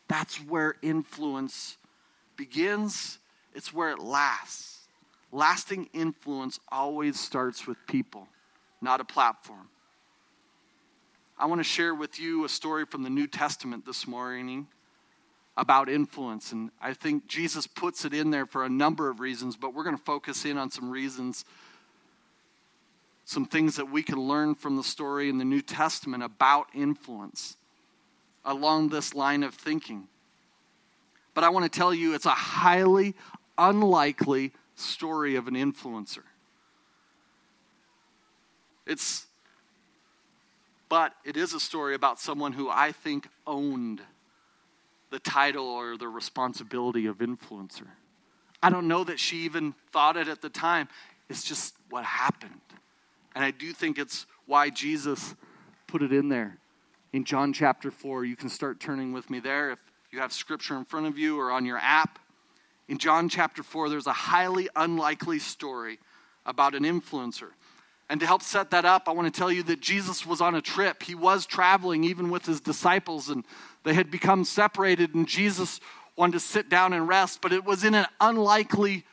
That's 0.07 0.37
where 0.37 0.75
influence 0.81 1.77
begins, 2.35 3.19
it's 3.53 3.73
where 3.73 3.91
it 3.91 3.99
lasts. 3.99 4.79
Lasting 5.31 5.89
influence 5.93 6.59
always 6.69 7.17
starts 7.17 7.65
with 7.65 7.77
people, 7.87 8.27
not 8.81 8.99
a 8.99 9.05
platform. 9.05 9.69
I 11.39 11.45
want 11.45 11.59
to 11.59 11.63
share 11.63 11.95
with 11.95 12.19
you 12.19 12.43
a 12.43 12.49
story 12.49 12.85
from 12.85 13.03
the 13.03 13.09
New 13.09 13.27
Testament 13.27 13.85
this 13.85 14.05
morning 14.05 14.67
about 15.57 15.89
influence. 15.89 16.51
And 16.51 16.71
I 16.81 16.93
think 16.93 17.27
Jesus 17.27 17.67
puts 17.67 18.05
it 18.05 18.13
in 18.13 18.31
there 18.31 18.45
for 18.45 18.63
a 18.65 18.69
number 18.69 19.09
of 19.09 19.19
reasons, 19.19 19.55
but 19.55 19.73
we're 19.73 19.83
going 19.83 19.97
to 19.97 20.03
focus 20.03 20.45
in 20.45 20.57
on 20.57 20.71
some 20.71 20.89
reasons 20.89 21.45
some 23.31 23.45
things 23.45 23.77
that 23.77 23.89
we 23.89 24.03
can 24.03 24.19
learn 24.19 24.55
from 24.55 24.75
the 24.75 24.83
story 24.83 25.29
in 25.29 25.37
the 25.37 25.45
New 25.45 25.61
Testament 25.61 26.21
about 26.21 26.67
influence 26.75 27.55
along 28.43 28.89
this 28.89 29.15
line 29.15 29.41
of 29.43 29.53
thinking. 29.53 30.07
But 31.33 31.45
I 31.45 31.49
want 31.49 31.71
to 31.71 31.79
tell 31.79 31.93
you 31.93 32.13
it's 32.13 32.25
a 32.25 32.31
highly 32.31 33.15
unlikely 33.57 34.51
story 34.75 35.35
of 35.35 35.47
an 35.47 35.53
influencer. 35.53 36.23
It's 38.85 39.27
but 40.89 41.13
it 41.23 41.37
is 41.37 41.53
a 41.53 41.59
story 41.61 41.95
about 41.95 42.19
someone 42.19 42.51
who 42.51 42.69
I 42.69 42.91
think 42.91 43.29
owned 43.47 44.01
the 45.11 45.19
title 45.19 45.65
or 45.65 45.97
the 45.97 46.07
responsibility 46.07 47.05
of 47.05 47.19
influencer. 47.19 47.87
I 48.63 48.69
don't 48.69 48.87
know 48.87 49.03
that 49.03 49.19
she 49.19 49.37
even 49.43 49.75
thought 49.91 50.17
it 50.17 50.27
at 50.27 50.41
the 50.41 50.49
time. 50.49 50.87
It's 51.29 51.43
just 51.43 51.75
what 51.89 52.03
happened. 52.03 52.61
And 53.35 53.43
I 53.43 53.51
do 53.51 53.73
think 53.73 53.99
it's 53.99 54.25
why 54.45 54.69
Jesus 54.69 55.35
put 55.87 56.01
it 56.01 56.11
in 56.11 56.29
there. 56.29 56.57
In 57.13 57.25
John 57.25 57.53
chapter 57.53 57.91
4, 57.91 58.25
you 58.25 58.35
can 58.35 58.49
start 58.49 58.79
turning 58.79 59.11
with 59.11 59.29
me 59.29 59.39
there 59.39 59.71
if 59.71 59.79
you 60.11 60.19
have 60.19 60.31
scripture 60.31 60.77
in 60.77 60.85
front 60.85 61.07
of 61.07 61.17
you 61.17 61.39
or 61.39 61.51
on 61.51 61.65
your 61.65 61.77
app. 61.77 62.19
In 62.87 62.97
John 62.97 63.29
chapter 63.29 63.63
4, 63.63 63.89
there's 63.89 64.07
a 64.07 64.13
highly 64.13 64.69
unlikely 64.75 65.39
story 65.39 65.99
about 66.45 66.75
an 66.75 66.83
influencer. 66.83 67.49
And 68.11 68.19
to 68.19 68.27
help 68.27 68.43
set 68.43 68.71
that 68.71 68.83
up, 68.83 69.07
I 69.07 69.13
want 69.13 69.33
to 69.33 69.39
tell 69.39 69.49
you 69.49 69.63
that 69.63 69.79
Jesus 69.79 70.25
was 70.25 70.41
on 70.41 70.53
a 70.53 70.61
trip. 70.61 71.01
He 71.01 71.15
was 71.15 71.45
traveling 71.45 72.03
even 72.03 72.29
with 72.29 72.45
his 72.45 72.59
disciples, 72.59 73.29
and 73.29 73.45
they 73.85 73.93
had 73.93 74.11
become 74.11 74.43
separated, 74.43 75.15
and 75.15 75.25
Jesus 75.25 75.79
wanted 76.17 76.33
to 76.33 76.41
sit 76.41 76.67
down 76.67 76.91
and 76.91 77.07
rest, 77.07 77.39
but 77.41 77.53
it 77.53 77.63
was 77.63 77.85
in 77.85 77.95
an 77.95 78.05
unlikely 78.19 79.05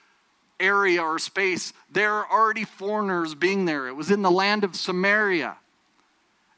area 0.58 1.00
or 1.00 1.20
space, 1.20 1.72
there 1.92 2.12
are 2.12 2.26
already 2.28 2.64
foreigners 2.64 3.36
being 3.36 3.66
there. 3.66 3.86
It 3.86 3.94
was 3.94 4.10
in 4.10 4.22
the 4.22 4.32
land 4.32 4.64
of 4.64 4.74
Samaria 4.74 5.56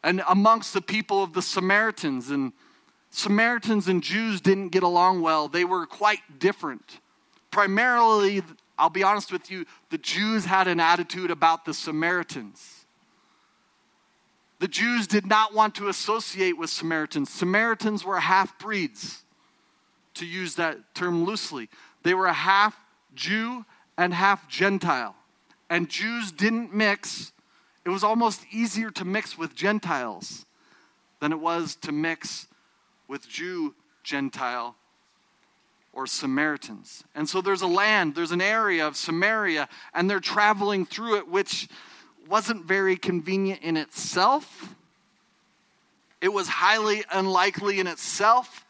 and 0.03 0.23
amongst 0.27 0.73
the 0.73 0.81
people 0.81 1.23
of 1.23 1.35
the 1.35 1.43
Samaritans. 1.43 2.31
And 2.31 2.55
Samaritans 3.11 3.87
and 3.87 4.03
Jews 4.03 4.41
didn't 4.41 4.71
get 4.71 4.83
along 4.83 5.21
well, 5.21 5.49
they 5.49 5.67
were 5.67 5.87
quite 5.87 6.39
different. 6.39 7.01
Primarily, 7.51 8.43
I'll 8.81 8.89
be 8.89 9.03
honest 9.03 9.31
with 9.31 9.51
you, 9.51 9.67
the 9.91 9.99
Jews 9.99 10.47
had 10.47 10.67
an 10.67 10.81
attitude 10.81 11.31
about 11.31 11.67
the 11.67 11.75
Samaritans. 11.75 12.87
The 14.59 14.69
Jews 14.69 15.07
did 15.07 15.27
not 15.27 15.55
want 15.55 15.75
to 15.77 15.89
associate 15.89 16.57
with 16.57 16.71
Samaritans. 16.71 17.31
Samaritans 17.31 18.05
were 18.05 18.19
half 18.19 18.59
breeds, 18.59 19.23
to 20.15 20.27
use 20.27 20.55
that 20.57 20.95
term 20.95 21.25
loosely. 21.25 21.69
They 22.03 22.15
were 22.15 22.27
a 22.27 22.33
half 22.33 22.79
Jew 23.15 23.65
and 23.99 24.15
half 24.15 24.49
Gentile. 24.49 25.15
And 25.69 25.89
Jews 25.89 26.33
didn't 26.33 26.75
mix. 26.75 27.33
It 27.85 27.91
was 27.91 28.03
almost 28.03 28.45
easier 28.51 28.91
to 28.93 29.05
mix 29.05 29.37
with 29.37 29.55
Gentiles 29.55 30.47
than 31.21 31.33
it 31.33 31.41
was 31.41 31.77
to 31.77 31.93
mix 31.93 32.47
with 33.09 33.29
Jew, 33.29 33.75
Gentile, 34.03 34.75
or 35.93 36.07
Samaritans. 36.07 37.05
And 37.15 37.29
so 37.29 37.41
there's 37.41 37.63
a 37.63 37.67
land, 37.67 38.15
there's 38.15 38.33
an 38.33 38.41
area 38.41 38.87
of 38.87 38.97
Samaria, 38.97 39.69
and 39.95 40.09
they're 40.09 40.21
traveling 40.21 40.87
through 40.87 41.17
it, 41.17 41.29
which 41.29 41.69
wasn't 42.29 42.65
very 42.65 42.97
convenient 42.97 43.63
in 43.63 43.77
itself. 43.77 44.75
It 46.21 46.33
was 46.33 46.49
highly 46.49 47.03
unlikely 47.11 47.81
in 47.81 47.87
itself, 47.87 48.65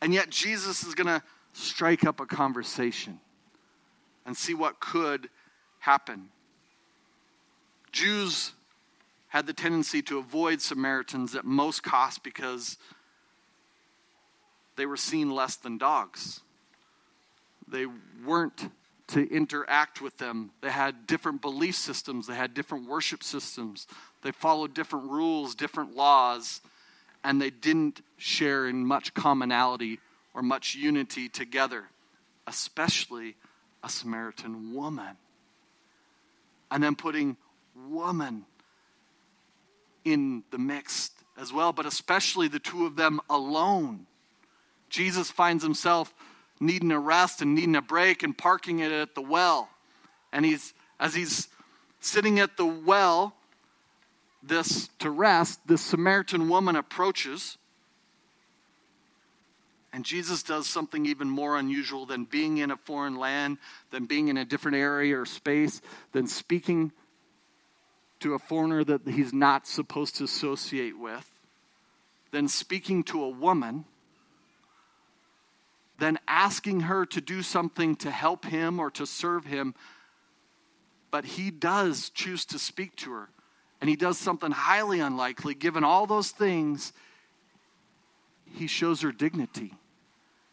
and 0.00 0.14
yet 0.14 0.30
Jesus 0.30 0.84
is 0.84 0.94
going 0.94 1.08
to 1.08 1.22
strike 1.52 2.04
up 2.04 2.20
a 2.20 2.26
conversation 2.26 3.18
and 4.24 4.36
see 4.36 4.54
what 4.54 4.78
could 4.78 5.28
happen. 5.78 6.28
Jews 7.92 8.52
had 9.28 9.46
the 9.46 9.52
tendency 9.52 10.02
to 10.02 10.18
avoid 10.18 10.60
Samaritans 10.60 11.34
at 11.34 11.44
most 11.44 11.82
cost 11.82 12.22
because 12.22 12.76
they 14.76 14.86
were 14.86 14.96
seen 14.96 15.30
less 15.30 15.56
than 15.56 15.78
dogs. 15.78 16.40
They 17.68 17.86
weren't 18.24 18.70
to 19.08 19.22
interact 19.32 20.00
with 20.00 20.18
them. 20.18 20.50
They 20.60 20.70
had 20.70 21.06
different 21.06 21.40
belief 21.40 21.76
systems, 21.76 22.26
they 22.26 22.34
had 22.34 22.54
different 22.54 22.88
worship 22.88 23.22
systems, 23.22 23.86
they 24.22 24.32
followed 24.32 24.74
different 24.74 25.10
rules, 25.10 25.54
different 25.54 25.94
laws, 25.94 26.60
and 27.22 27.40
they 27.40 27.50
didn't 27.50 28.02
share 28.16 28.66
in 28.66 28.86
much 28.86 29.14
commonality 29.14 30.00
or 30.34 30.42
much 30.42 30.74
unity 30.74 31.28
together, 31.28 31.84
especially 32.46 33.36
a 33.82 33.88
Samaritan 33.88 34.74
woman. 34.74 35.16
And 36.70 36.82
then 36.82 36.96
putting 36.96 37.36
woman 37.88 38.44
in 40.04 40.42
the 40.50 40.58
mix 40.58 41.10
as 41.38 41.52
well, 41.52 41.72
but 41.72 41.86
especially 41.86 42.48
the 42.48 42.58
two 42.58 42.86
of 42.86 42.96
them 42.96 43.20
alone. 43.30 44.06
Jesus 44.88 45.30
finds 45.30 45.62
himself 45.62 46.14
needing 46.60 46.90
a 46.92 46.98
rest 46.98 47.42
and 47.42 47.54
needing 47.54 47.76
a 47.76 47.82
break 47.82 48.22
and 48.22 48.36
parking 48.36 48.78
it 48.78 48.92
at 48.92 49.14
the 49.14 49.22
well. 49.22 49.68
And 50.32 50.44
he's 50.44 50.74
as 50.98 51.14
he's 51.14 51.48
sitting 52.00 52.40
at 52.40 52.56
the 52.56 52.66
well 52.66 53.34
this 54.42 54.88
to 55.00 55.10
rest, 55.10 55.60
this 55.66 55.82
Samaritan 55.82 56.48
woman 56.48 56.76
approaches 56.76 57.58
And 59.96 60.04
Jesus 60.04 60.42
does 60.42 60.66
something 60.66 61.06
even 61.06 61.30
more 61.30 61.56
unusual 61.56 62.04
than 62.04 62.24
being 62.24 62.58
in 62.58 62.70
a 62.70 62.76
foreign 62.76 63.16
land, 63.16 63.56
than 63.90 64.04
being 64.04 64.28
in 64.28 64.36
a 64.36 64.44
different 64.44 64.76
area 64.76 65.18
or 65.18 65.24
space, 65.24 65.80
than 66.12 66.26
speaking 66.26 66.92
to 68.20 68.34
a 68.34 68.38
foreigner 68.38 68.84
that 68.84 69.08
he's 69.08 69.32
not 69.32 69.66
supposed 69.66 70.16
to 70.16 70.24
associate 70.24 70.98
with, 70.98 71.30
than 72.30 72.46
speaking 72.46 73.04
to 73.04 73.24
a 73.24 73.30
woman, 73.30 73.86
than 75.98 76.18
asking 76.28 76.80
her 76.80 77.06
to 77.06 77.20
do 77.20 77.42
something 77.42 77.96
to 77.96 78.10
help 78.10 78.44
him 78.44 78.78
or 78.78 78.90
to 78.92 79.06
serve 79.06 79.44
him. 79.44 79.74
But 81.10 81.24
he 81.24 81.50
does 81.50 82.10
choose 82.10 82.44
to 82.46 82.58
speak 82.58 82.96
to 82.96 83.12
her. 83.12 83.28
And 83.80 83.90
he 83.90 83.96
does 83.96 84.18
something 84.18 84.50
highly 84.50 85.00
unlikely. 85.00 85.54
Given 85.54 85.84
all 85.84 86.06
those 86.06 86.30
things, 86.30 86.92
he 88.54 88.66
shows 88.66 89.02
her 89.02 89.12
dignity. 89.12 89.74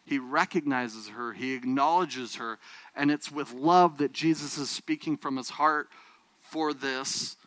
He 0.05 0.19
recognizes 0.19 1.07
her, 1.09 1.31
he 1.31 1.53
acknowledges 1.53 2.35
her, 2.35 2.59
and 2.93 3.09
it's 3.09 3.31
with 3.31 3.53
love 3.53 3.99
that 3.99 4.11
Jesus 4.11 4.57
is 4.57 4.69
speaking 4.69 5.15
from 5.15 5.37
his 5.37 5.49
heart 5.49 5.87
for 6.41 6.73
this 6.73 7.37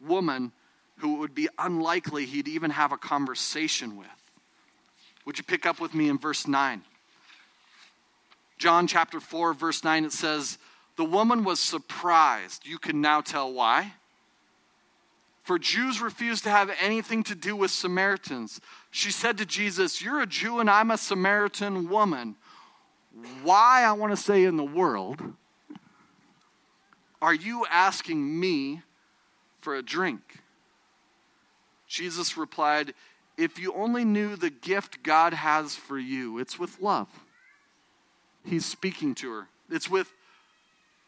woman 0.00 0.52
who 0.98 1.16
it 1.16 1.18
would 1.18 1.34
be 1.34 1.48
unlikely 1.58 2.24
he'd 2.24 2.46
even 2.46 2.70
have 2.70 2.92
a 2.92 2.96
conversation 2.96 3.96
with. 3.96 4.06
Would 5.24 5.38
you 5.38 5.44
pick 5.44 5.66
up 5.66 5.80
with 5.80 5.92
me 5.92 6.08
in 6.08 6.18
verse 6.18 6.46
9? 6.46 6.82
John 8.64 8.86
chapter 8.86 9.20
4, 9.20 9.52
verse 9.52 9.84
9, 9.84 10.06
it 10.06 10.12
says, 10.12 10.56
The 10.96 11.04
woman 11.04 11.44
was 11.44 11.60
surprised. 11.60 12.66
You 12.66 12.78
can 12.78 13.02
now 13.02 13.20
tell 13.20 13.52
why. 13.52 13.92
For 15.42 15.58
Jews 15.58 16.00
refused 16.00 16.44
to 16.44 16.50
have 16.50 16.70
anything 16.80 17.24
to 17.24 17.34
do 17.34 17.54
with 17.56 17.70
Samaritans. 17.70 18.62
She 18.90 19.10
said 19.10 19.36
to 19.36 19.44
Jesus, 19.44 20.00
You're 20.00 20.22
a 20.22 20.26
Jew 20.26 20.60
and 20.60 20.70
I'm 20.70 20.90
a 20.90 20.96
Samaritan 20.96 21.90
woman. 21.90 22.36
Why, 23.42 23.82
I 23.84 23.92
want 23.92 24.16
to 24.16 24.16
say, 24.16 24.44
in 24.44 24.56
the 24.56 24.64
world 24.64 25.20
are 27.20 27.34
you 27.34 27.66
asking 27.70 28.40
me 28.40 28.80
for 29.60 29.74
a 29.74 29.82
drink? 29.82 30.22
Jesus 31.86 32.38
replied, 32.38 32.94
If 33.36 33.58
you 33.58 33.74
only 33.74 34.06
knew 34.06 34.36
the 34.36 34.48
gift 34.48 35.02
God 35.02 35.34
has 35.34 35.76
for 35.76 35.98
you, 35.98 36.38
it's 36.38 36.58
with 36.58 36.80
love. 36.80 37.08
He's 38.44 38.66
speaking 38.66 39.14
to 39.16 39.32
her, 39.32 39.48
it's 39.70 39.90
with 39.90 40.12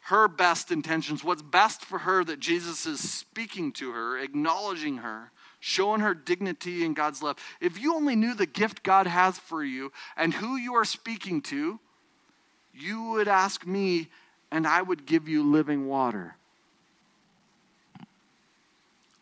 her 0.05 0.29
best 0.29 0.71
intentions, 0.71 1.25
what's 1.25 1.43
best 1.43 1.85
for 1.85 1.99
her 1.99 2.23
that 2.25 2.39
Jesus 2.39 2.87
is 2.87 3.01
speaking 3.01 3.73
to 3.73 3.91
her, 3.91 4.19
acknowledging 4.19 4.99
her 4.99 5.33
showing 5.61 6.01
her 6.01 6.15
dignity 6.15 6.85
in 6.85 6.95
God's 6.95 7.23
love. 7.23 7.37
If 7.61 7.81
you 7.81 7.97
only 7.97 8.15
knew 8.15 8.35
the 8.35 8.47
gift 8.47 8.85
God 8.85 9.09
has 9.09 9.39
for 9.39 9.65
you 9.65 9.93
and 10.17 10.33
who 10.33 10.57
you 10.57 10.75
are 10.75 10.85
speaking 10.85 11.43
to, 11.43 11.81
you 12.73 13.03
would 13.11 13.27
ask 13.27 13.67
me, 13.67 14.09
and 14.53 14.67
I 14.67 14.83
would 14.83 15.07
give 15.07 15.29
you 15.29 15.43
living 15.43 15.89
water. 15.89 16.37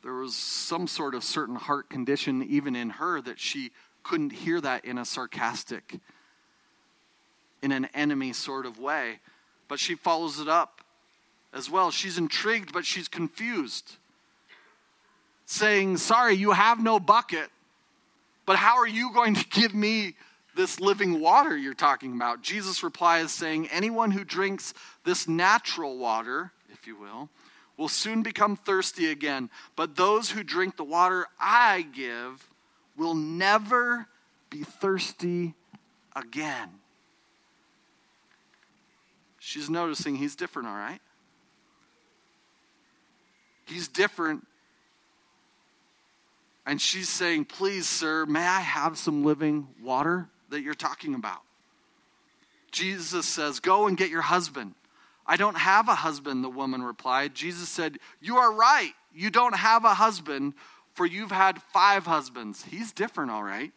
There 0.03 0.13
was 0.13 0.35
some 0.35 0.87
sort 0.87 1.15
of 1.15 1.25
certain 1.25 1.57
heart 1.57 1.89
condition, 1.89 2.43
even 2.43 2.77
in 2.77 2.91
her, 2.91 3.23
that 3.23 3.41
she 3.41 3.71
couldn't 4.03 4.33
hear 4.33 4.61
that 4.61 4.85
in 4.85 4.99
a 4.99 5.05
sarcastic, 5.05 5.99
in 7.65 7.73
an 7.73 7.87
enemy 7.95 8.33
sort 8.33 8.67
of 8.67 8.79
way. 8.79 9.19
But 9.67 9.81
she 9.81 9.95
follows 9.95 10.39
it 10.39 10.49
up 10.49 10.83
as 11.53 11.71
well. 11.71 11.91
She's 11.91 12.19
intrigued, 12.19 12.73
but 12.73 12.85
she's 12.85 13.09
confused 13.09 13.97
saying, 15.47 15.97
Sorry, 15.99 16.35
you 16.35 16.53
have 16.53 16.83
no 16.83 17.01
bucket, 17.01 17.49
but 18.47 18.57
how 18.57 18.77
are 18.77 18.87
you 18.87 19.13
going 19.13 19.35
to 19.35 19.47
give 19.49 19.75
me 19.75 20.15
this 20.57 20.79
living 20.81 21.21
water 21.21 21.57
you're 21.57 21.75
talking 21.75 22.13
about? 22.13 22.43
Jesus 22.43 22.83
replies, 22.83 23.33
saying, 23.33 23.69
Anyone 23.69 24.11
who 24.11 24.25
drinks 24.25 24.75
this 25.05 25.27
natural 25.27 25.99
water, 25.99 26.53
if 26.73 26.87
you 26.87 26.97
will, 26.97 27.29
will 27.77 27.89
soon 27.89 28.23
become 28.23 28.57
thirsty 28.57 29.11
again. 29.11 29.51
But 29.75 29.97
those 29.97 30.31
who 30.31 30.45
drink 30.45 30.77
the 30.77 30.85
water 30.85 31.27
I 31.41 31.83
give 31.83 32.49
will 32.97 33.15
never 33.15 34.07
be 34.51 34.63
thirsty 34.63 35.55
again. 36.15 36.69
She's 39.47 39.69
noticing 39.69 40.17
he's 40.17 40.37
different, 40.37 40.69
all 40.69 40.75
right? 40.75 41.01
He's 43.67 43.89
different 43.89 44.47
and 46.65 46.81
she's 46.81 47.11
saying, 47.11 47.45
Please, 47.45 47.87
sir, 47.87 48.25
may 48.25 48.41
I 48.41 48.61
have 48.61 48.97
some 48.97 49.23
living 49.23 49.69
water 49.83 50.29
that 50.49 50.63
you're 50.63 50.73
talking 50.73 51.15
about? 51.15 51.43
Jesus 52.73 53.27
says, 53.27 53.61
Go 53.61 53.87
and 53.87 53.99
get 53.99 54.09
your 54.09 54.23
husband. 54.23 54.75
I 55.27 55.37
don't 55.37 55.59
have 55.59 55.89
a 55.89 55.95
husband, 55.95 56.43
the 56.43 56.49
woman 56.49 56.83
replied. 56.83 57.35
Jesus 57.35 57.69
said, 57.69 57.99
You 58.23 58.39
are 58.39 58.51
right. 58.51 58.93
You 59.15 59.29
don't 59.29 59.57
have 59.57 59.85
a 59.85 59.93
husband, 59.93 60.55
for 60.95 61.05
you've 61.05 61.31
had 61.31 61.61
five 61.61 62.07
husbands. 62.07 62.65
He's 62.65 62.93
different, 62.93 63.31
all 63.31 63.45
right. 63.45 63.73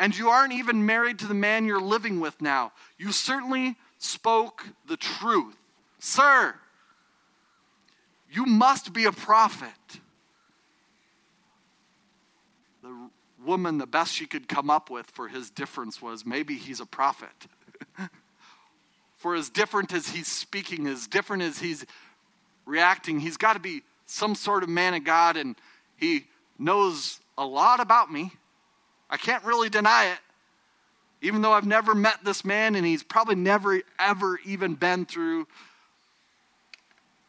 And 0.00 0.16
you 0.16 0.30
aren't 0.30 0.54
even 0.54 0.86
married 0.86 1.18
to 1.20 1.26
the 1.26 1.34
man 1.34 1.66
you're 1.66 1.80
living 1.80 2.20
with 2.20 2.40
now. 2.40 2.72
You 2.98 3.12
certainly 3.12 3.76
spoke 4.04 4.64
the 4.86 4.96
truth. 4.96 5.56
Sir, 5.98 6.54
you 8.30 8.46
must 8.46 8.92
be 8.92 9.04
a 9.04 9.12
prophet 9.12 9.70
the 12.84 13.10
woman, 13.44 13.78
the 13.78 13.86
best 13.86 14.14
she 14.14 14.26
could 14.26 14.46
come 14.46 14.70
up 14.70 14.90
with 14.90 15.10
for 15.10 15.28
his 15.28 15.50
difference 15.50 16.00
was 16.00 16.24
maybe 16.24 16.54
he's 16.54 16.80
a 16.80 16.86
prophet. 16.86 17.30
for 19.16 19.34
as 19.34 19.48
different 19.48 19.92
as 19.92 20.08
he's 20.08 20.28
speaking, 20.28 20.86
as 20.86 21.06
different 21.06 21.42
as 21.42 21.58
he's 21.58 21.84
reacting, 22.66 23.20
he's 23.20 23.38
got 23.38 23.54
to 23.54 23.60
be 23.60 23.82
some 24.06 24.34
sort 24.34 24.62
of 24.62 24.68
man 24.68 24.94
of 24.94 25.04
God 25.04 25.36
and 25.36 25.56
he 25.96 26.26
knows 26.58 27.20
a 27.38 27.44
lot 27.44 27.80
about 27.80 28.12
me. 28.12 28.30
I 29.08 29.16
can't 29.16 29.42
really 29.44 29.70
deny 29.70 30.06
it. 30.06 30.18
Even 31.24 31.40
though 31.40 31.52
I've 31.52 31.66
never 31.66 31.94
met 31.94 32.22
this 32.22 32.44
man 32.44 32.74
and 32.74 32.84
he's 32.84 33.02
probably 33.02 33.34
never, 33.34 33.80
ever 33.98 34.38
even 34.44 34.74
been 34.74 35.06
through 35.06 35.46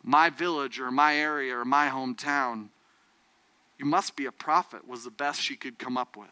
my 0.03 0.29
village 0.29 0.81
or 0.81 0.91
my 0.91 1.15
area 1.15 1.57
or 1.57 1.63
my 1.63 1.87
hometown. 1.87 2.67
You 3.79 3.85
must 3.85 4.17
be 4.17 4.25
a 4.25 4.33
prophet, 4.33 4.85
was 4.85 5.05
the 5.05 5.11
best 5.11 5.41
she 5.41 5.55
could 5.55 5.79
come 5.79 5.95
up 5.95 6.17
with. 6.17 6.27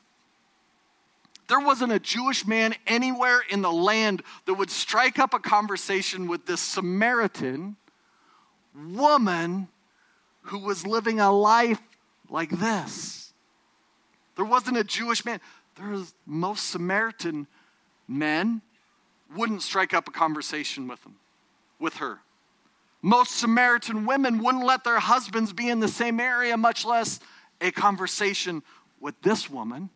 There 1.47 1.61
wasn't 1.61 1.93
a 1.93 1.99
Jewish 1.99 2.45
man 2.45 2.75
anywhere 2.85 3.41
in 3.49 3.61
the 3.61 3.71
land 3.71 4.23
that 4.45 4.55
would 4.55 4.69
strike 4.69 5.17
up 5.17 5.33
a 5.33 5.39
conversation 5.39 6.27
with 6.27 6.45
this 6.45 6.59
Samaritan 6.59 7.77
woman 8.75 9.69
who 10.41 10.59
was 10.59 10.85
living 10.85 11.21
a 11.21 11.31
life 11.31 11.81
like 12.29 12.49
this. 12.49 13.31
There 14.35 14.45
wasn't 14.45 14.75
a 14.75 14.83
Jewish 14.83 15.23
man. 15.23 15.39
There 15.75 15.89
was 15.89 16.13
most 16.25 16.69
Samaritan 16.69 17.47
men 18.07 18.61
wouldn't 19.35 19.61
strike 19.61 19.93
up 19.93 20.07
a 20.07 20.11
conversation 20.11 20.87
with 20.87 21.03
him, 21.03 21.15
with 21.79 21.95
her. 21.95 22.19
Most 23.01 23.31
Samaritan 23.31 24.05
women 24.05 24.41
wouldn't 24.41 24.63
let 24.63 24.83
their 24.83 24.99
husbands 24.99 25.51
be 25.51 25.69
in 25.69 25.79
the 25.79 25.87
same 25.87 26.19
area, 26.19 26.55
much 26.55 26.85
less 26.85 27.19
a 27.59 27.71
conversation 27.71 28.63
with 29.01 29.19
this 29.21 29.49
woman. 29.49 29.89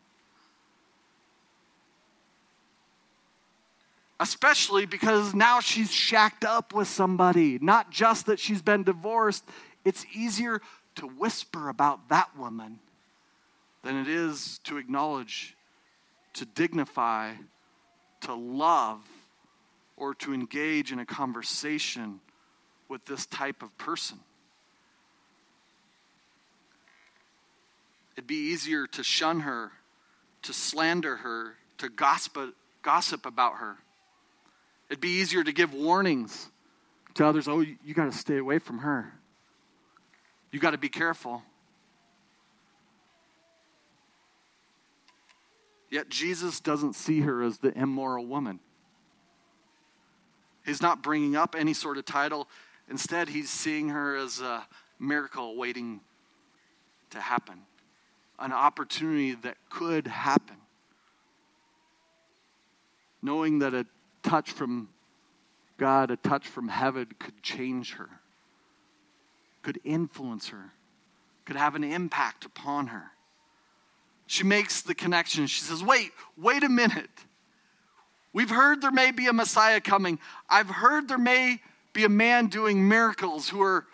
Especially 4.20 4.84
because 4.84 5.32
now 5.32 5.60
she's 5.60 5.92
shacked 5.92 6.44
up 6.44 6.74
with 6.74 6.88
somebody. 6.88 7.58
Not 7.60 7.90
just 7.90 8.26
that 8.26 8.40
she's 8.40 8.60
been 8.60 8.82
divorced, 8.82 9.44
it's 9.84 10.04
easier 10.12 10.60
to 10.96 11.06
whisper 11.06 11.68
about 11.68 12.08
that 12.08 12.36
woman 12.36 12.80
than 13.82 13.96
it 13.96 14.08
is 14.08 14.58
to 14.64 14.76
acknowledge, 14.76 15.56
to 16.34 16.44
dignify, 16.44 17.32
to 18.22 18.34
love, 18.34 19.00
or 19.96 20.14
to 20.14 20.32
engage 20.32 20.92
in 20.92 20.98
a 20.98 21.06
conversation 21.06 22.20
with 22.88 23.04
this 23.04 23.26
type 23.26 23.62
of 23.62 23.76
person. 23.76 24.18
It'd 28.16 28.26
be 28.26 28.50
easier 28.50 28.86
to 28.88 29.02
shun 29.02 29.40
her, 29.40 29.70
to 30.42 30.52
slander 30.52 31.16
her, 31.16 31.54
to 31.78 31.88
gossip, 31.88 32.36
gossip 32.82 33.26
about 33.26 33.54
her. 33.58 33.76
It'd 34.88 35.00
be 35.00 35.20
easier 35.20 35.44
to 35.44 35.52
give 35.52 35.74
warnings 35.74 36.48
to 37.14 37.26
others 37.26 37.48
oh, 37.48 37.60
you, 37.60 37.76
you 37.84 37.94
got 37.94 38.10
to 38.10 38.16
stay 38.16 38.38
away 38.38 38.58
from 38.58 38.78
her. 38.78 39.12
You 40.50 40.60
got 40.60 40.70
to 40.70 40.78
be 40.78 40.88
careful. 40.88 41.42
Yet 45.90 46.08
Jesus 46.08 46.60
doesn't 46.60 46.94
see 46.94 47.20
her 47.20 47.42
as 47.42 47.58
the 47.58 47.76
immoral 47.76 48.26
woman. 48.26 48.60
He's 50.66 50.82
not 50.82 51.02
bringing 51.02 51.34
up 51.34 51.54
any 51.58 51.72
sort 51.72 51.96
of 51.96 52.04
title. 52.04 52.48
Instead, 52.90 53.28
he's 53.28 53.48
seeing 53.48 53.88
her 53.88 54.16
as 54.16 54.40
a 54.40 54.66
miracle 54.98 55.56
waiting 55.56 56.00
to 57.10 57.20
happen 57.20 57.62
an 58.38 58.52
opportunity 58.52 59.34
that 59.34 59.56
could 59.68 60.06
happen. 60.06 60.56
knowing 63.22 63.58
that 63.60 63.74
a 63.74 63.86
touch 64.22 64.52
from 64.52 64.88
God, 65.76 66.10
a 66.10 66.16
touch 66.16 66.46
from 66.46 66.68
heaven 66.68 67.08
could 67.18 67.42
change 67.42 67.94
her, 67.94 68.08
could 69.62 69.80
influence 69.84 70.48
her, 70.48 70.72
could 71.44 71.56
have 71.56 71.74
an 71.74 71.84
impact 71.84 72.44
upon 72.44 72.88
her. 72.88 73.10
She 74.28 74.44
makes 74.44 74.82
the 74.82 74.94
connection. 74.94 75.46
She 75.46 75.62
says, 75.62 75.82
Wait, 75.82 76.12
wait 76.36 76.62
a 76.62 76.68
minute. 76.68 77.08
We've 78.34 78.50
heard 78.50 78.82
there 78.82 78.92
may 78.92 79.10
be 79.10 79.26
a 79.26 79.32
Messiah 79.32 79.80
coming. 79.80 80.18
I've 80.50 80.68
heard 80.68 81.08
there 81.08 81.16
may 81.16 81.60
be 81.94 82.04
a 82.04 82.10
man 82.10 82.48
doing 82.48 82.86
miracles 82.86 83.48
who 83.48 83.62
are 83.62 83.86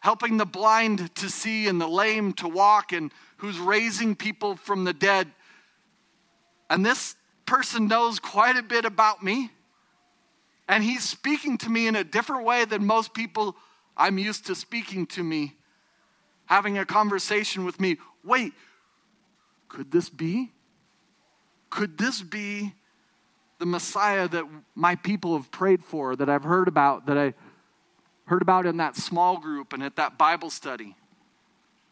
helping 0.00 0.38
the 0.38 0.44
blind 0.44 1.14
to 1.14 1.30
see 1.30 1.68
and 1.68 1.80
the 1.80 1.86
lame 1.86 2.32
to 2.32 2.48
walk 2.48 2.92
and 2.92 3.12
who's 3.36 3.60
raising 3.60 4.16
people 4.16 4.56
from 4.56 4.82
the 4.82 4.92
dead. 4.92 5.30
And 6.68 6.84
this 6.84 7.14
person 7.46 7.86
knows 7.86 8.18
quite 8.18 8.56
a 8.56 8.62
bit 8.62 8.84
about 8.84 9.22
me. 9.22 9.52
And 10.68 10.82
he's 10.82 11.04
speaking 11.04 11.58
to 11.58 11.70
me 11.70 11.86
in 11.86 11.94
a 11.94 12.02
different 12.02 12.44
way 12.44 12.64
than 12.64 12.84
most 12.84 13.14
people 13.14 13.56
I'm 13.96 14.18
used 14.18 14.46
to 14.46 14.56
speaking 14.56 15.06
to 15.06 15.22
me, 15.22 15.54
having 16.46 16.76
a 16.76 16.84
conversation 16.84 17.64
with 17.64 17.80
me. 17.80 17.98
Wait, 18.24 18.52
could 19.68 19.90
this 19.90 20.08
be? 20.08 20.52
Could 21.70 21.98
this 21.98 22.22
be 22.22 22.72
the 23.58 23.66
Messiah 23.66 24.28
that 24.28 24.44
my 24.74 24.94
people 24.94 25.36
have 25.36 25.50
prayed 25.50 25.84
for, 25.84 26.16
that 26.16 26.28
I've 26.28 26.44
heard 26.44 26.68
about, 26.68 27.06
that 27.06 27.18
I 27.18 27.34
heard 28.26 28.42
about 28.42 28.66
in 28.66 28.78
that 28.78 28.96
small 28.96 29.38
group 29.38 29.72
and 29.72 29.82
at 29.82 29.96
that 29.96 30.16
Bible 30.16 30.50
study? 30.50 30.96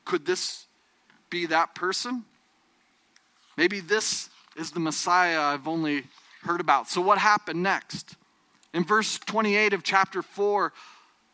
Could 0.04 0.24
this 0.24 0.66
be 1.30 1.46
that 1.46 1.74
person? 1.74 2.24
Maybe 3.56 3.80
this 3.80 4.30
is 4.56 4.70
the 4.70 4.80
Messiah 4.80 5.40
I've 5.40 5.68
only 5.68 6.04
heard 6.42 6.60
about. 6.60 6.88
So, 6.88 7.00
what 7.00 7.18
happened 7.18 7.62
next? 7.62 8.16
In 8.72 8.84
verse 8.84 9.18
28 9.18 9.72
of 9.72 9.82
chapter 9.82 10.22
4, 10.22 10.72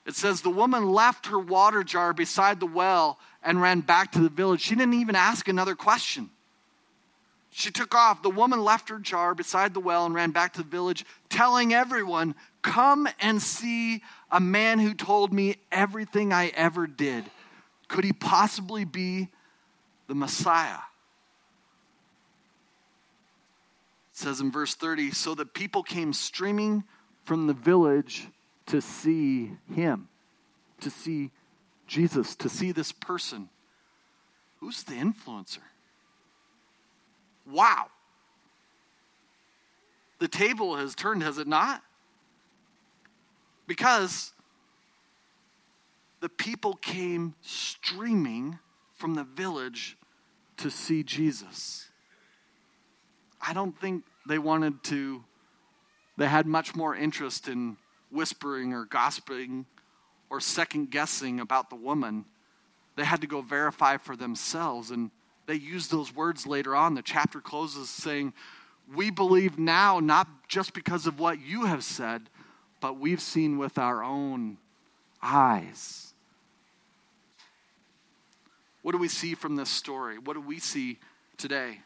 it 0.05 0.15
says, 0.15 0.41
The 0.41 0.51
woman 0.51 0.91
left 0.91 1.27
her 1.27 1.39
water 1.39 1.85
jar 1.85 2.13
beside 2.13 2.61
the 2.61 2.67
well 2.67 3.19
and 3.43 3.61
ran 3.61 3.81
back 3.81 4.13
to 4.13 4.21
the 4.21 4.29
village. 4.29 4.61
She 4.61 4.75
didn't 4.75 4.95
even 4.95 5.15
ask 5.15 5.49
another 5.49 5.75
question. 5.75 6.31
She 7.51 7.71
took 7.71 7.95
off. 7.95 8.23
The 8.23 8.31
woman 8.31 8.65
left 8.65 8.89
her 8.89 8.99
jar 8.99 9.35
beside 9.35 9.75
the 9.75 9.81
well 9.81 10.07
and 10.07 10.15
ran 10.15 10.31
back 10.31 10.55
to 10.55 10.63
the 10.63 10.69
village, 10.69 11.05
telling 11.29 11.75
everyone, 11.75 12.35
Come 12.63 13.09
and 13.21 13.43
see 13.43 14.03
a 14.31 14.41
man 14.41 14.79
who 14.79 14.95
told 14.95 15.33
me 15.33 15.57
everything 15.71 16.33
I 16.33 16.49
ever 16.49 16.87
did. 16.87 17.25
Could 17.89 18.05
he 18.05 18.13
possibly 18.13 18.85
be 18.85 19.29
the 20.07 20.15
Messiah? 20.15 20.79
It 24.13 24.19
says 24.19 24.41
in 24.41 24.51
verse 24.51 24.75
30 24.75 25.11
So 25.11 25.35
the 25.35 25.45
people 25.45 25.83
came 25.83 26.13
streaming 26.13 26.85
from 27.25 27.49
the 27.49 27.53
village 27.53 28.29
to 28.73 28.81
see 28.81 29.51
him, 29.75 30.09
to 30.81 30.89
see 30.89 31.31
Jesus, 31.87 32.35
to 32.37 32.49
see 32.49 32.73
this 32.73 32.91
person. 32.91 33.51
Who's 34.61 34.83
the 34.85 34.95
influencer? 34.95 35.59
Wow. 37.47 37.89
The 40.21 40.29
table 40.29 40.77
has 40.77 40.95
turned, 40.95 41.23
has 41.23 41.37
it 41.37 41.47
not? 41.47 41.83
Because 43.67 44.33
the 46.21 46.31
people 46.31 46.73
came 46.73 47.35
streaming 47.43 48.59
from 48.95 49.17
the 49.17 49.25
village 49.25 49.99
to 50.57 50.71
see 50.71 51.03
Jesus. 51.03 51.91
I 53.39 53.53
don't 53.53 53.79
think 53.79 54.05
they 54.27 54.39
wanted 54.39 54.83
to, 54.85 55.25
they 56.17 56.27
had 56.27 56.47
much 56.47 56.75
more 56.75 56.97
interest 56.97 57.49
in 57.49 57.77
whispering 58.13 58.73
or 58.73 58.85
gossiping 58.85 59.67
or 60.31 60.41
second 60.41 60.91
guessing 60.91 61.41
about 61.41 61.71
the 61.71 61.77
woman. 61.77 62.25
They 62.97 63.05
had 63.05 63.21
to 63.23 63.27
go 63.27 63.41
verify 63.41 63.97
for 63.97 64.17
themselves. 64.17 64.91
And 64.91 65.11
they 65.47 65.55
use 65.55 65.89
those 65.89 66.15
words 66.15 66.47
later 66.47 66.77
on. 66.77 66.95
The 66.95 67.03
chapter 67.03 67.41
closes 67.41 67.91
saying, 67.91 68.33
We 68.95 69.11
believe 69.11 69.59
now, 69.59 70.01
not 70.01 70.29
just 70.49 70.75
because 70.75 71.07
of 71.07 71.19
what 71.19 71.41
you 71.41 71.67
have 71.67 71.85
said, 71.85 72.29
but 72.81 72.99
we've 72.99 73.21
seen 73.21 73.59
with 73.59 73.79
our 73.79 74.03
own 74.03 74.59
eyes. 75.23 76.13
What 78.83 78.93
do 78.93 78.99
we 78.99 79.09
see 79.09 79.35
from 79.35 79.57
this 79.57 79.71
story? 79.71 80.19
What 80.19 80.35
do 80.35 80.41
we 80.41 80.59
see 80.59 80.99
today? 81.37 81.81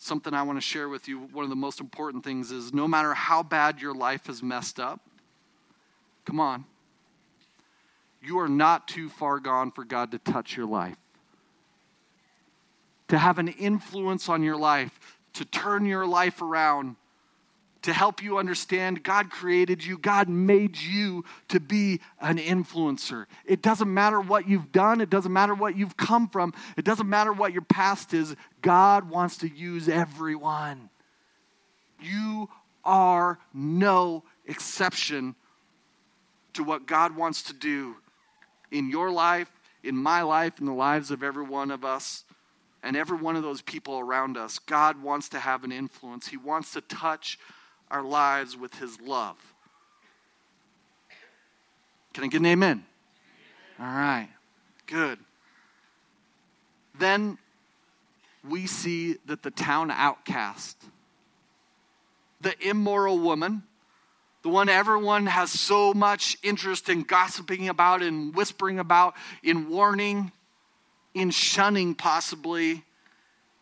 Something 0.00 0.32
I 0.32 0.42
want 0.44 0.56
to 0.56 0.60
share 0.60 0.88
with 0.88 1.08
you, 1.08 1.18
one 1.18 1.42
of 1.42 1.50
the 1.50 1.56
most 1.56 1.80
important 1.80 2.22
things 2.24 2.52
is 2.52 2.72
no 2.72 2.86
matter 2.86 3.14
how 3.14 3.42
bad 3.42 3.82
your 3.82 3.92
life 3.92 4.28
is 4.28 4.42
messed 4.44 4.78
up, 4.78 5.00
come 6.24 6.38
on, 6.38 6.64
you 8.22 8.38
are 8.38 8.48
not 8.48 8.86
too 8.86 9.08
far 9.08 9.40
gone 9.40 9.72
for 9.72 9.84
God 9.84 10.12
to 10.12 10.18
touch 10.18 10.56
your 10.56 10.66
life, 10.66 10.96
to 13.08 13.18
have 13.18 13.38
an 13.38 13.48
influence 13.48 14.28
on 14.28 14.44
your 14.44 14.56
life, 14.56 15.18
to 15.34 15.44
turn 15.44 15.84
your 15.84 16.06
life 16.06 16.42
around, 16.42 16.94
to 17.82 17.92
help 17.92 18.22
you 18.22 18.38
understand 18.38 19.02
God 19.02 19.30
created 19.30 19.84
you, 19.84 19.98
God 19.98 20.28
made 20.28 20.76
you 20.76 21.24
to 21.48 21.60
be 21.60 22.00
an 22.20 22.38
influencer. 22.38 23.26
It 23.44 23.62
doesn't 23.62 23.92
matter 23.92 24.20
what 24.20 24.48
you've 24.48 24.72
done, 24.72 25.00
it 25.00 25.10
doesn't 25.10 25.32
matter 25.32 25.54
what 25.54 25.76
you've 25.76 25.96
come 25.96 26.28
from, 26.28 26.52
it 26.76 26.84
doesn't 26.84 27.08
matter 27.08 27.32
what 27.32 27.52
your 27.52 27.62
past 27.62 28.14
is. 28.14 28.34
God 28.62 29.08
wants 29.08 29.38
to 29.38 29.48
use 29.48 29.88
everyone. 29.88 30.90
You 32.00 32.48
are 32.84 33.38
no 33.52 34.24
exception 34.46 35.34
to 36.54 36.64
what 36.64 36.86
God 36.86 37.16
wants 37.16 37.42
to 37.44 37.52
do 37.52 37.96
in 38.70 38.90
your 38.90 39.10
life, 39.10 39.50
in 39.84 39.96
my 39.96 40.22
life, 40.22 40.58
in 40.58 40.66
the 40.66 40.72
lives 40.72 41.10
of 41.10 41.22
every 41.22 41.44
one 41.44 41.70
of 41.70 41.84
us, 41.84 42.24
and 42.82 42.96
every 42.96 43.16
one 43.16 43.36
of 43.36 43.42
those 43.42 43.62
people 43.62 43.98
around 43.98 44.36
us. 44.36 44.58
God 44.58 45.02
wants 45.02 45.28
to 45.30 45.38
have 45.38 45.64
an 45.64 45.72
influence, 45.72 46.26
He 46.26 46.36
wants 46.36 46.72
to 46.72 46.80
touch 46.80 47.38
our 47.90 48.02
lives 48.02 48.56
with 48.56 48.74
His 48.74 49.00
love. 49.00 49.36
Can 52.12 52.24
I 52.24 52.26
get 52.28 52.40
an 52.40 52.46
amen? 52.46 52.84
All 53.78 53.86
right, 53.86 54.28
good. 54.86 55.18
Then 56.98 57.38
we 58.48 58.66
see 58.66 59.16
that 59.26 59.42
the 59.42 59.50
town 59.50 59.90
outcast, 59.90 60.76
the 62.40 62.54
immoral 62.66 63.18
woman, 63.18 63.62
the 64.42 64.48
one 64.48 64.68
everyone 64.68 65.26
has 65.26 65.50
so 65.50 65.92
much 65.92 66.36
interest 66.42 66.88
in 66.88 67.02
gossiping 67.02 67.68
about, 67.68 68.02
in 68.02 68.32
whispering 68.32 68.78
about, 68.78 69.14
in 69.42 69.68
warning, 69.68 70.32
in 71.14 71.30
shunning, 71.30 71.94
possibly, 71.94 72.84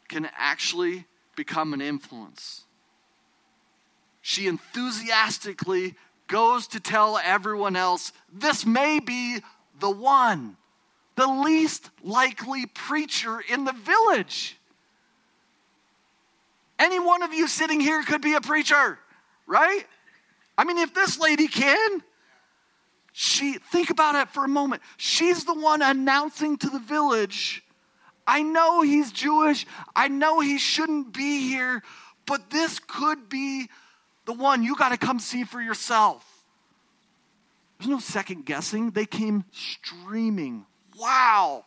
can 0.09 0.29
actually 0.37 1.05
become 1.35 1.73
an 1.73 1.81
influence. 1.81 2.66
She 4.29 4.49
enthusiastically 4.49 5.95
goes 6.27 6.67
to 6.69 6.81
tell 6.81 7.17
everyone 7.17 7.77
else 7.77 8.11
this 8.33 8.67
may 8.67 8.99
be 8.99 9.39
the 9.79 9.89
one, 9.89 10.57
the 11.15 11.29
least 11.29 11.91
likely 12.03 12.67
preacher 12.67 13.41
in 13.49 13.65
the 13.65 13.73
village. 13.73 14.59
Any 16.77 16.99
one 16.99 17.23
of 17.23 17.33
you 17.33 17.47
sitting 17.47 17.79
here 17.79 18.03
could 18.03 18.21
be 18.21 18.35
a 18.35 18.41
preacher, 18.41 18.99
right? 19.47 19.87
I 20.59 20.65
mean, 20.65 20.79
if 20.79 20.93
this 20.93 21.21
lady 21.21 21.47
can, 21.47 22.03
she 23.13 23.59
think 23.59 23.91
about 23.91 24.17
it 24.17 24.29
for 24.31 24.45
a 24.45 24.49
moment. 24.49 24.83
She's 24.97 25.45
the 25.45 25.55
one 25.55 25.83
announcing 25.83 26.57
to 26.57 26.69
the 26.69 26.81
village, 26.81 27.63
I 28.27 28.43
know 28.43 28.83
he's 28.83 29.13
Jewish. 29.13 29.67
I 29.95 30.09
know 30.09 30.41
he 30.41 30.59
shouldn't 30.59 31.13
be 31.13 31.47
here, 31.49 31.85
but 32.27 32.51
this 32.51 32.81
could 32.81 33.29
be 33.29 33.69
the 34.27 34.33
one 34.33 34.63
you 34.63 34.77
got 34.77 34.91
to 34.91 34.99
come 34.99 35.19
see 35.19 35.45
for 35.45 35.61
yourself. 35.61 36.25
There's 37.79 37.89
no 37.89 38.01
second 38.01 38.45
guessing. 38.45 38.91
They 38.91 39.07
came 39.07 39.45
streaming. 39.53 40.67
Wow. 40.99 41.65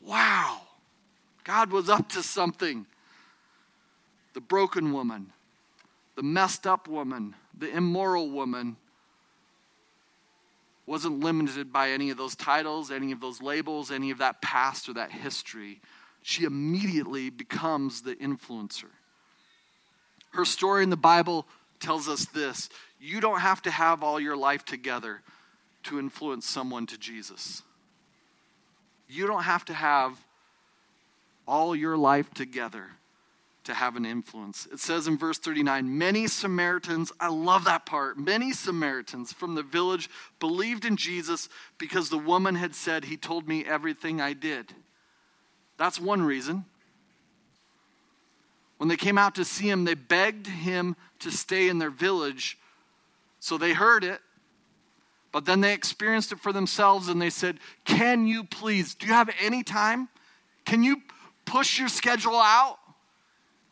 Wow. 0.00 0.60
God 1.44 1.70
was 1.70 1.88
up 1.88 2.08
to 2.10 2.22
something. 2.22 2.86
The 4.34 4.40
broken 4.40 4.92
woman, 4.92 5.32
the 6.14 6.22
messed 6.22 6.66
up 6.66 6.88
woman, 6.88 7.34
the 7.58 7.74
immoral 7.74 8.30
woman, 8.30 8.76
wasn't 10.84 11.20
limited 11.20 11.72
by 11.72 11.90
any 11.90 12.10
of 12.10 12.16
those 12.16 12.36
titles, 12.36 12.90
any 12.90 13.10
of 13.10 13.20
those 13.20 13.42
labels, 13.42 13.90
any 13.90 14.10
of 14.10 14.18
that 14.18 14.40
past 14.40 14.88
or 14.88 14.94
that 14.94 15.10
history. 15.10 15.80
She 16.22 16.44
immediately 16.44 17.30
becomes 17.30 18.02
the 18.02 18.14
influencer. 18.16 18.90
Her 20.36 20.44
story 20.44 20.82
in 20.82 20.90
the 20.90 20.98
Bible 20.98 21.46
tells 21.80 22.08
us 22.08 22.26
this 22.26 22.68
you 23.00 23.22
don't 23.22 23.40
have 23.40 23.62
to 23.62 23.70
have 23.70 24.02
all 24.02 24.20
your 24.20 24.36
life 24.36 24.66
together 24.66 25.22
to 25.84 25.98
influence 25.98 26.46
someone 26.46 26.84
to 26.86 26.98
Jesus. 26.98 27.62
You 29.08 29.26
don't 29.26 29.44
have 29.44 29.64
to 29.66 29.74
have 29.74 30.18
all 31.48 31.74
your 31.74 31.96
life 31.96 32.34
together 32.34 32.84
to 33.64 33.72
have 33.72 33.96
an 33.96 34.04
influence. 34.04 34.68
It 34.70 34.78
says 34.78 35.06
in 35.06 35.16
verse 35.16 35.38
39 35.38 35.96
many 35.96 36.26
Samaritans, 36.26 37.12
I 37.18 37.28
love 37.28 37.64
that 37.64 37.86
part, 37.86 38.18
many 38.18 38.52
Samaritans 38.52 39.32
from 39.32 39.54
the 39.54 39.62
village 39.62 40.10
believed 40.38 40.84
in 40.84 40.98
Jesus 40.98 41.48
because 41.78 42.10
the 42.10 42.18
woman 42.18 42.56
had 42.56 42.74
said, 42.74 43.06
He 43.06 43.16
told 43.16 43.48
me 43.48 43.64
everything 43.64 44.20
I 44.20 44.34
did. 44.34 44.74
That's 45.78 45.98
one 45.98 46.20
reason. 46.20 46.66
When 48.78 48.88
they 48.88 48.96
came 48.96 49.18
out 49.18 49.34
to 49.36 49.44
see 49.44 49.68
him, 49.68 49.84
they 49.84 49.94
begged 49.94 50.46
him 50.46 50.96
to 51.20 51.30
stay 51.30 51.68
in 51.68 51.78
their 51.78 51.90
village. 51.90 52.58
So 53.40 53.56
they 53.56 53.72
heard 53.72 54.04
it, 54.04 54.20
but 55.32 55.44
then 55.44 55.60
they 55.60 55.72
experienced 55.72 56.32
it 56.32 56.40
for 56.40 56.52
themselves 56.52 57.08
and 57.08 57.20
they 57.20 57.30
said, 57.30 57.58
Can 57.84 58.26
you 58.26 58.44
please, 58.44 58.94
do 58.94 59.06
you 59.06 59.12
have 59.12 59.30
any 59.40 59.62
time? 59.62 60.08
Can 60.64 60.82
you 60.82 61.02
push 61.44 61.78
your 61.78 61.88
schedule 61.88 62.36
out? 62.36 62.78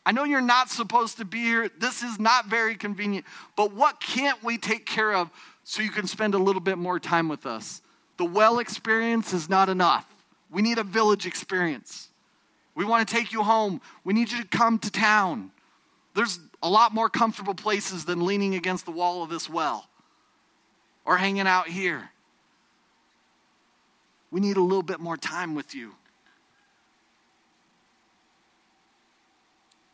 I 0.05 0.11
know 0.11 0.23
you're 0.23 0.41
not 0.41 0.69
supposed 0.69 1.17
to 1.17 1.25
be 1.25 1.39
here. 1.39 1.69
This 1.79 2.03
is 2.03 2.19
not 2.19 2.45
very 2.45 2.75
convenient. 2.75 3.25
But 3.55 3.73
what 3.73 3.99
can't 3.99 4.41
we 4.43 4.57
take 4.57 4.85
care 4.85 5.13
of 5.13 5.31
so 5.63 5.81
you 5.81 5.89
can 5.89 6.05
spend 6.05 6.35
a 6.35 6.37
little 6.37 6.61
bit 6.61 6.77
more 6.77 6.99
time 6.99 7.27
with 7.27 7.45
us? 7.45 7.81
The 8.17 8.25
well 8.25 8.59
experience 8.59 9.33
is 9.33 9.49
not 9.49 9.67
enough. 9.67 10.05
We 10.51 10.61
need 10.61 10.77
a 10.77 10.83
village 10.83 11.25
experience. 11.25 12.09
We 12.75 12.83
want 12.83 13.07
to 13.07 13.13
take 13.13 13.31
you 13.31 13.41
home. 13.41 13.81
We 14.03 14.13
need 14.13 14.31
you 14.31 14.41
to 14.41 14.47
come 14.47 14.77
to 14.79 14.91
town. 14.91 15.51
There's 16.13 16.39
a 16.61 16.69
lot 16.69 16.93
more 16.93 17.09
comfortable 17.09 17.55
places 17.55 18.05
than 18.05 18.25
leaning 18.25 18.55
against 18.55 18.85
the 18.85 18.91
wall 18.91 19.23
of 19.23 19.29
this 19.29 19.49
well 19.49 19.87
or 21.05 21.17
hanging 21.17 21.47
out 21.47 21.67
here. 21.67 22.09
We 24.31 24.41
need 24.41 24.57
a 24.57 24.61
little 24.61 24.83
bit 24.83 24.99
more 24.99 25.17
time 25.17 25.55
with 25.55 25.73
you. 25.73 25.93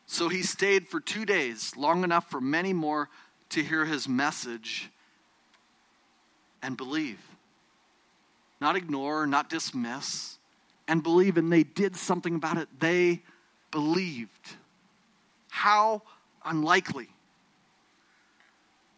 So 0.06 0.28
he 0.28 0.42
stayed 0.42 0.88
for 0.88 1.00
two 1.00 1.24
days, 1.24 1.76
long 1.76 2.04
enough 2.04 2.28
for 2.30 2.40
many 2.40 2.72
more 2.72 3.08
to 3.50 3.62
hear 3.62 3.84
his 3.84 4.08
message 4.08 4.90
and 6.62 6.76
believe. 6.76 7.20
Not 8.60 8.76
ignore, 8.76 9.26
not 9.26 9.48
dismiss, 9.48 10.38
and 10.88 11.02
believe. 11.02 11.36
And 11.36 11.52
they 11.52 11.62
did 11.62 11.96
something 11.96 12.34
about 12.34 12.58
it. 12.58 12.68
They 12.78 13.22
believed. 13.70 14.56
How 15.50 16.02
unlikely. 16.44 17.08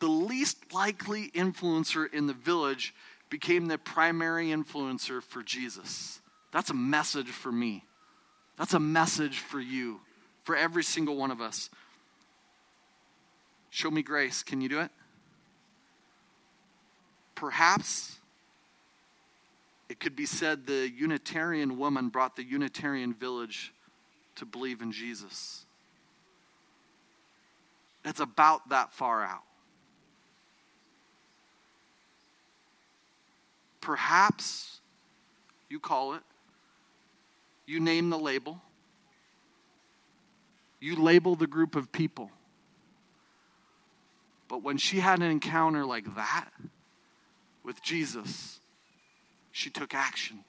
The 0.00 0.08
least 0.08 0.72
likely 0.72 1.30
influencer 1.30 2.12
in 2.12 2.26
the 2.26 2.34
village 2.34 2.94
became 3.30 3.66
the 3.66 3.78
primary 3.78 4.48
influencer 4.48 5.22
for 5.22 5.42
Jesus. 5.42 6.20
That's 6.52 6.70
a 6.70 6.74
message 6.74 7.28
for 7.28 7.50
me. 7.50 7.84
That's 8.58 8.74
a 8.74 8.80
message 8.80 9.38
for 9.38 9.60
you 9.60 10.00
for 10.44 10.56
every 10.56 10.84
single 10.84 11.16
one 11.16 11.30
of 11.30 11.40
us. 11.40 11.70
Show 13.70 13.90
me 13.90 14.02
grace. 14.02 14.42
Can 14.42 14.60
you 14.60 14.68
do 14.68 14.80
it? 14.80 14.90
Perhaps 17.34 18.13
it 19.88 20.00
could 20.00 20.16
be 20.16 20.26
said 20.26 20.66
the 20.66 20.90
Unitarian 20.90 21.78
woman 21.78 22.08
brought 22.08 22.36
the 22.36 22.44
Unitarian 22.44 23.14
village 23.14 23.72
to 24.36 24.46
believe 24.46 24.82
in 24.82 24.92
Jesus. 24.92 25.64
It's 28.04 28.20
about 28.20 28.68
that 28.70 28.92
far 28.92 29.22
out. 29.24 29.44
Perhaps 33.80 34.80
you 35.68 35.78
call 35.78 36.14
it, 36.14 36.22
you 37.66 37.80
name 37.80 38.10
the 38.10 38.18
label 38.18 38.60
you 40.84 40.96
label 40.96 41.34
the 41.34 41.46
group 41.46 41.76
of 41.76 41.90
people. 41.92 42.30
But 44.48 44.62
when 44.62 44.76
she 44.76 45.00
had 45.00 45.20
an 45.20 45.30
encounter 45.30 45.86
like 45.86 46.14
that 46.14 46.52
with 47.64 47.82
Jesus, 47.82 48.60
she 49.54 49.70
took 49.70 49.94
action. 49.94 50.40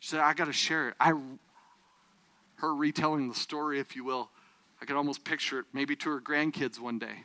She 0.00 0.08
said, 0.08 0.18
I 0.18 0.34
got 0.34 0.46
to 0.46 0.52
share 0.52 0.88
it. 0.88 0.94
I, 0.98 1.12
her 2.56 2.74
retelling 2.74 3.28
the 3.28 3.34
story, 3.34 3.78
if 3.78 3.94
you 3.94 4.02
will, 4.02 4.28
I 4.82 4.86
could 4.86 4.96
almost 4.96 5.22
picture 5.24 5.60
it 5.60 5.66
maybe 5.72 5.94
to 5.94 6.10
her 6.10 6.20
grandkids 6.20 6.80
one 6.80 6.98
day. 6.98 7.22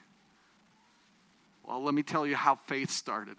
Well, 1.64 1.82
let 1.82 1.96
me 1.96 2.04
tell 2.04 2.28
you 2.28 2.36
how 2.36 2.60
faith 2.68 2.92
started. 2.92 3.38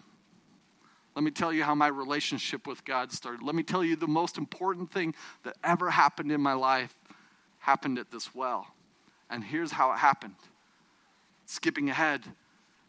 Let 1.15 1.23
me 1.23 1.31
tell 1.31 1.53
you 1.53 1.63
how 1.63 1.75
my 1.75 1.87
relationship 1.87 2.67
with 2.67 2.83
God 2.83 3.13
started. 3.13 3.41
Let 3.41 3.55
me 3.55 3.63
tell 3.63 3.85
you 3.85 3.95
the 3.95 4.05
most 4.05 4.37
important 4.37 4.91
thing 4.91 5.15
that 5.43 5.55
ever 5.63 5.89
happened 5.89 6.29
in 6.29 6.41
my 6.41 6.53
life 6.53 6.93
happened 7.59 7.99
at 7.99 8.11
this 8.11 8.35
well. 8.35 8.67
And 9.29 9.45
here's 9.45 9.71
how 9.71 9.93
it 9.93 9.97
happened 9.97 10.35
skipping 11.45 11.89
ahead. 11.89 12.23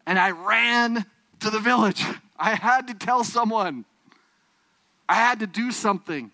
And 0.06 0.18
I 0.18 0.32
ran 0.32 1.06
to 1.38 1.50
the 1.50 1.60
village. 1.60 2.04
I 2.36 2.54
had 2.54 2.88
to 2.88 2.94
tell 2.94 3.22
someone. 3.22 3.84
I 5.08 5.14
had 5.14 5.40
to 5.40 5.46
do 5.46 5.72
something. 5.72 6.30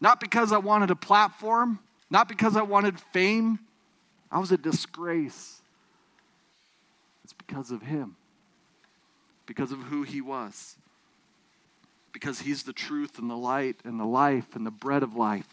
Not 0.00 0.18
because 0.18 0.52
I 0.52 0.58
wanted 0.58 0.90
a 0.90 0.96
platform, 0.96 1.78
not 2.10 2.28
because 2.28 2.56
I 2.56 2.62
wanted 2.62 2.98
fame. 2.98 3.58
I 4.30 4.38
was 4.38 4.50
a 4.50 4.56
disgrace. 4.56 5.60
It's 7.24 7.32
because 7.32 7.70
of 7.70 7.82
him, 7.82 8.16
because 9.46 9.70
of 9.70 9.78
who 9.78 10.02
he 10.02 10.20
was, 10.20 10.76
because 12.12 12.40
he's 12.40 12.64
the 12.64 12.72
truth 12.72 13.18
and 13.18 13.30
the 13.30 13.36
light 13.36 13.76
and 13.84 14.00
the 14.00 14.04
life 14.04 14.56
and 14.56 14.66
the 14.66 14.70
bread 14.70 15.02
of 15.02 15.14
life. 15.14 15.46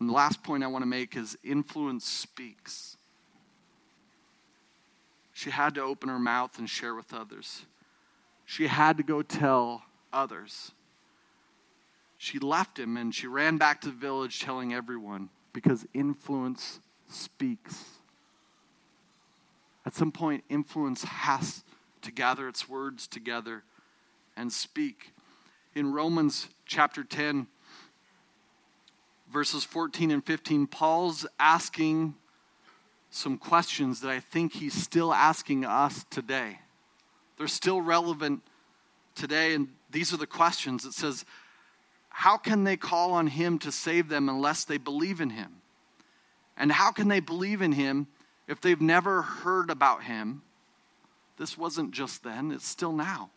And 0.00 0.08
the 0.08 0.14
last 0.14 0.42
point 0.42 0.64
I 0.64 0.66
want 0.66 0.82
to 0.82 0.88
make 0.88 1.16
is 1.16 1.38
influence 1.44 2.04
speaks. 2.04 2.96
She 5.42 5.50
had 5.50 5.74
to 5.74 5.82
open 5.82 6.08
her 6.08 6.20
mouth 6.20 6.56
and 6.60 6.70
share 6.70 6.94
with 6.94 7.12
others. 7.12 7.66
She 8.44 8.68
had 8.68 8.96
to 8.98 9.02
go 9.02 9.22
tell 9.22 9.82
others. 10.12 10.70
She 12.16 12.38
left 12.38 12.78
him 12.78 12.96
and 12.96 13.12
she 13.12 13.26
ran 13.26 13.56
back 13.56 13.80
to 13.80 13.88
the 13.88 13.96
village 13.96 14.38
telling 14.38 14.72
everyone 14.72 15.30
because 15.52 15.84
influence 15.94 16.78
speaks. 17.08 17.86
At 19.84 19.94
some 19.94 20.12
point, 20.12 20.44
influence 20.48 21.02
has 21.02 21.64
to 22.02 22.12
gather 22.12 22.46
its 22.46 22.68
words 22.68 23.08
together 23.08 23.64
and 24.36 24.52
speak. 24.52 25.12
In 25.74 25.92
Romans 25.92 26.50
chapter 26.66 27.02
10, 27.02 27.48
verses 29.28 29.64
14 29.64 30.12
and 30.12 30.24
15, 30.24 30.68
Paul's 30.68 31.26
asking 31.40 32.14
some 33.14 33.38
questions 33.38 34.00
that 34.00 34.10
I 34.10 34.20
think 34.20 34.52
he's 34.52 34.74
still 34.74 35.12
asking 35.12 35.64
us 35.64 36.04
today. 36.10 36.58
They're 37.36 37.48
still 37.48 37.80
relevant 37.80 38.42
today, 39.14 39.54
and 39.54 39.68
these 39.90 40.12
are 40.12 40.16
the 40.16 40.26
questions. 40.26 40.84
It 40.84 40.94
says, 40.94 41.24
How 42.08 42.36
can 42.36 42.64
they 42.64 42.76
call 42.76 43.12
on 43.12 43.26
him 43.26 43.58
to 43.60 43.72
save 43.72 44.08
them 44.08 44.28
unless 44.28 44.64
they 44.64 44.78
believe 44.78 45.20
in 45.20 45.30
him? 45.30 45.52
And 46.56 46.72
how 46.72 46.90
can 46.90 47.08
they 47.08 47.20
believe 47.20 47.62
in 47.62 47.72
him 47.72 48.06
if 48.48 48.60
they've 48.60 48.80
never 48.80 49.22
heard 49.22 49.70
about 49.70 50.04
him? 50.04 50.42
This 51.38 51.56
wasn't 51.56 51.92
just 51.92 52.22
then, 52.22 52.50
it's 52.50 52.68
still 52.68 52.92
now. 52.92 53.30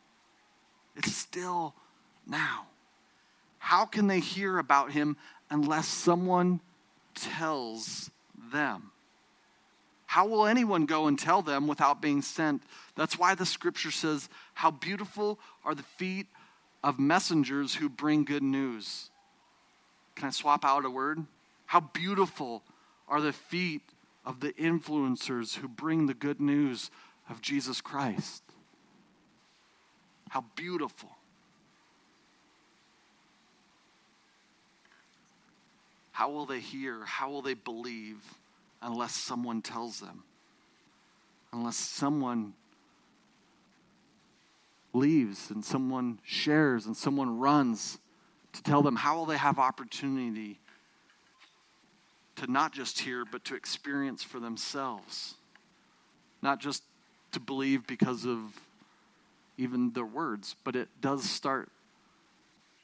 It's 0.95 1.15
still 1.15 1.73
now. 2.25 2.67
How 3.59 3.85
can 3.85 4.07
they 4.07 4.19
hear 4.19 4.57
about 4.57 4.91
him 4.91 5.17
unless 5.49 5.87
someone 5.87 6.59
tells 7.15 8.11
them. 8.51 8.91
How 10.05 10.27
will 10.27 10.45
anyone 10.45 10.85
go 10.85 11.07
and 11.07 11.17
tell 11.17 11.41
them 11.41 11.67
without 11.67 12.01
being 12.01 12.21
sent? 12.21 12.63
That's 12.95 13.17
why 13.17 13.35
the 13.35 13.45
scripture 13.45 13.91
says, 13.91 14.29
How 14.53 14.71
beautiful 14.71 15.39
are 15.63 15.75
the 15.75 15.83
feet 15.83 16.27
of 16.83 16.99
messengers 16.99 17.73
who 17.73 17.89
bring 17.89 18.23
good 18.23 18.43
news. 18.43 19.09
Can 20.15 20.27
I 20.27 20.31
swap 20.31 20.63
out 20.63 20.85
a 20.85 20.89
word? 20.89 21.25
How 21.65 21.79
beautiful 21.79 22.63
are 23.07 23.21
the 23.21 23.33
feet 23.33 23.81
of 24.25 24.39
the 24.39 24.53
influencers 24.53 25.55
who 25.55 25.67
bring 25.67 26.07
the 26.07 26.13
good 26.13 26.39
news 26.39 26.89
of 27.29 27.41
Jesus 27.41 27.81
Christ. 27.81 28.43
How 30.29 30.43
beautiful. 30.55 31.09
How 36.11 36.29
will 36.29 36.45
they 36.45 36.59
hear? 36.59 37.03
How 37.05 37.29
will 37.29 37.41
they 37.41 37.53
believe 37.53 38.17
unless 38.81 39.13
someone 39.13 39.61
tells 39.61 39.99
them? 39.99 40.23
Unless 41.53 41.77
someone 41.77 42.53
leaves 44.93 45.51
and 45.51 45.63
someone 45.63 46.19
shares 46.23 46.85
and 46.85 46.95
someone 46.95 47.39
runs 47.39 47.99
to 48.53 48.63
tell 48.63 48.81
them, 48.81 48.95
how 48.95 49.15
will 49.15 49.25
they 49.25 49.37
have 49.37 49.59
opportunity 49.59 50.59
to 52.37 52.51
not 52.51 52.73
just 52.73 52.99
hear, 52.99 53.25
but 53.25 53.43
to 53.45 53.55
experience 53.55 54.23
for 54.23 54.39
themselves? 54.39 55.35
Not 56.41 56.59
just 56.59 56.83
to 57.31 57.39
believe 57.39 57.85
because 57.87 58.25
of 58.25 58.39
even 59.57 59.91
their 59.91 60.05
words, 60.05 60.55
but 60.63 60.75
it 60.75 60.89
does 61.01 61.23
start 61.23 61.69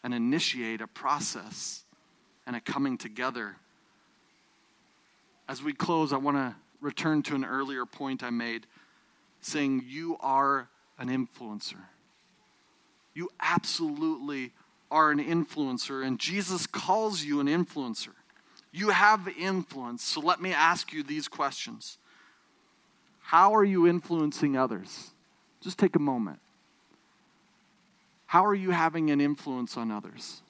and 0.04 0.13
initiate 0.13 0.82
a 0.82 0.88
process 0.88 1.84
and 2.47 2.56
a 2.56 2.62
coming 2.62 2.97
together. 2.97 3.56
As 5.51 5.61
we 5.61 5.73
close, 5.73 6.13
I 6.13 6.17
want 6.17 6.37
to 6.37 6.55
return 6.79 7.23
to 7.23 7.35
an 7.35 7.43
earlier 7.43 7.85
point 7.85 8.23
I 8.23 8.29
made 8.29 8.67
saying, 9.41 9.83
You 9.85 10.15
are 10.21 10.69
an 10.97 11.09
influencer. 11.09 11.75
You 13.13 13.29
absolutely 13.37 14.53
are 14.89 15.11
an 15.11 15.19
influencer, 15.19 16.07
and 16.07 16.17
Jesus 16.17 16.65
calls 16.67 17.21
you 17.25 17.41
an 17.41 17.47
influencer. 17.47 18.13
You 18.71 18.91
have 18.91 19.27
influence. 19.37 20.05
So 20.05 20.21
let 20.21 20.41
me 20.41 20.53
ask 20.53 20.93
you 20.93 21.03
these 21.03 21.27
questions 21.27 21.97
How 23.19 23.53
are 23.53 23.65
you 23.65 23.87
influencing 23.87 24.55
others? 24.55 25.11
Just 25.59 25.77
take 25.77 25.97
a 25.97 25.99
moment. 25.99 26.39
How 28.25 28.45
are 28.45 28.55
you 28.55 28.71
having 28.71 29.11
an 29.11 29.19
influence 29.19 29.75
on 29.75 29.91
others? 29.91 30.43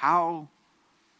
How, 0.00 0.48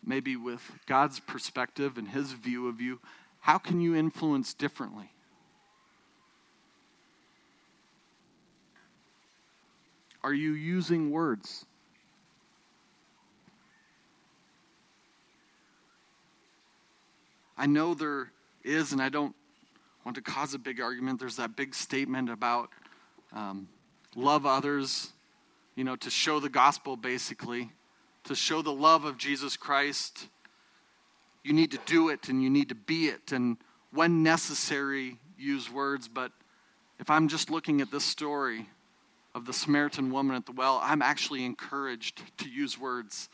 maybe 0.02 0.36
with 0.36 0.62
God's 0.86 1.20
perspective 1.20 1.98
and 1.98 2.08
His 2.08 2.32
view 2.32 2.66
of 2.66 2.80
you, 2.80 2.98
how 3.40 3.58
can 3.58 3.82
you 3.82 3.94
influence 3.94 4.54
differently? 4.54 5.12
Are 10.24 10.32
you 10.32 10.52
using 10.52 11.10
words? 11.10 11.66
I 17.58 17.66
know 17.66 17.92
there 17.92 18.32
is, 18.64 18.92
and 18.92 19.02
I 19.02 19.10
don't 19.10 19.34
want 20.06 20.14
to 20.14 20.22
cause 20.22 20.54
a 20.54 20.58
big 20.58 20.80
argument. 20.80 21.20
There's 21.20 21.36
that 21.36 21.54
big 21.54 21.74
statement 21.74 22.30
about 22.30 22.70
um, 23.34 23.68
love 24.16 24.46
others, 24.46 25.10
you 25.76 25.84
know, 25.84 25.96
to 25.96 26.08
show 26.08 26.40
the 26.40 26.48
gospel 26.48 26.96
basically, 26.96 27.72
to 28.24 28.34
show 28.34 28.62
the 28.62 28.72
love 28.72 29.04
of 29.04 29.18
Jesus 29.18 29.56
Christ. 29.56 30.26
You 31.42 31.52
need 31.52 31.70
to 31.72 31.78
do 31.86 32.08
it 32.08 32.28
and 32.28 32.42
you 32.42 32.50
need 32.50 32.68
to 32.68 32.74
be 32.74 33.06
it, 33.06 33.32
and 33.32 33.56
when 33.92 34.22
necessary, 34.22 35.16
use 35.38 35.70
words. 35.70 36.06
But 36.06 36.32
if 36.98 37.10
I'm 37.10 37.28
just 37.28 37.50
looking 37.50 37.80
at 37.80 37.90
this 37.90 38.04
story 38.04 38.68
of 39.34 39.46
the 39.46 39.52
Samaritan 39.52 40.10
woman 40.10 40.36
at 40.36 40.46
the 40.46 40.52
well, 40.52 40.80
I'm 40.82 41.02
actually 41.02 41.44
encouraged 41.44 42.22
to 42.38 42.48
use 42.48 42.78
words 42.78 43.28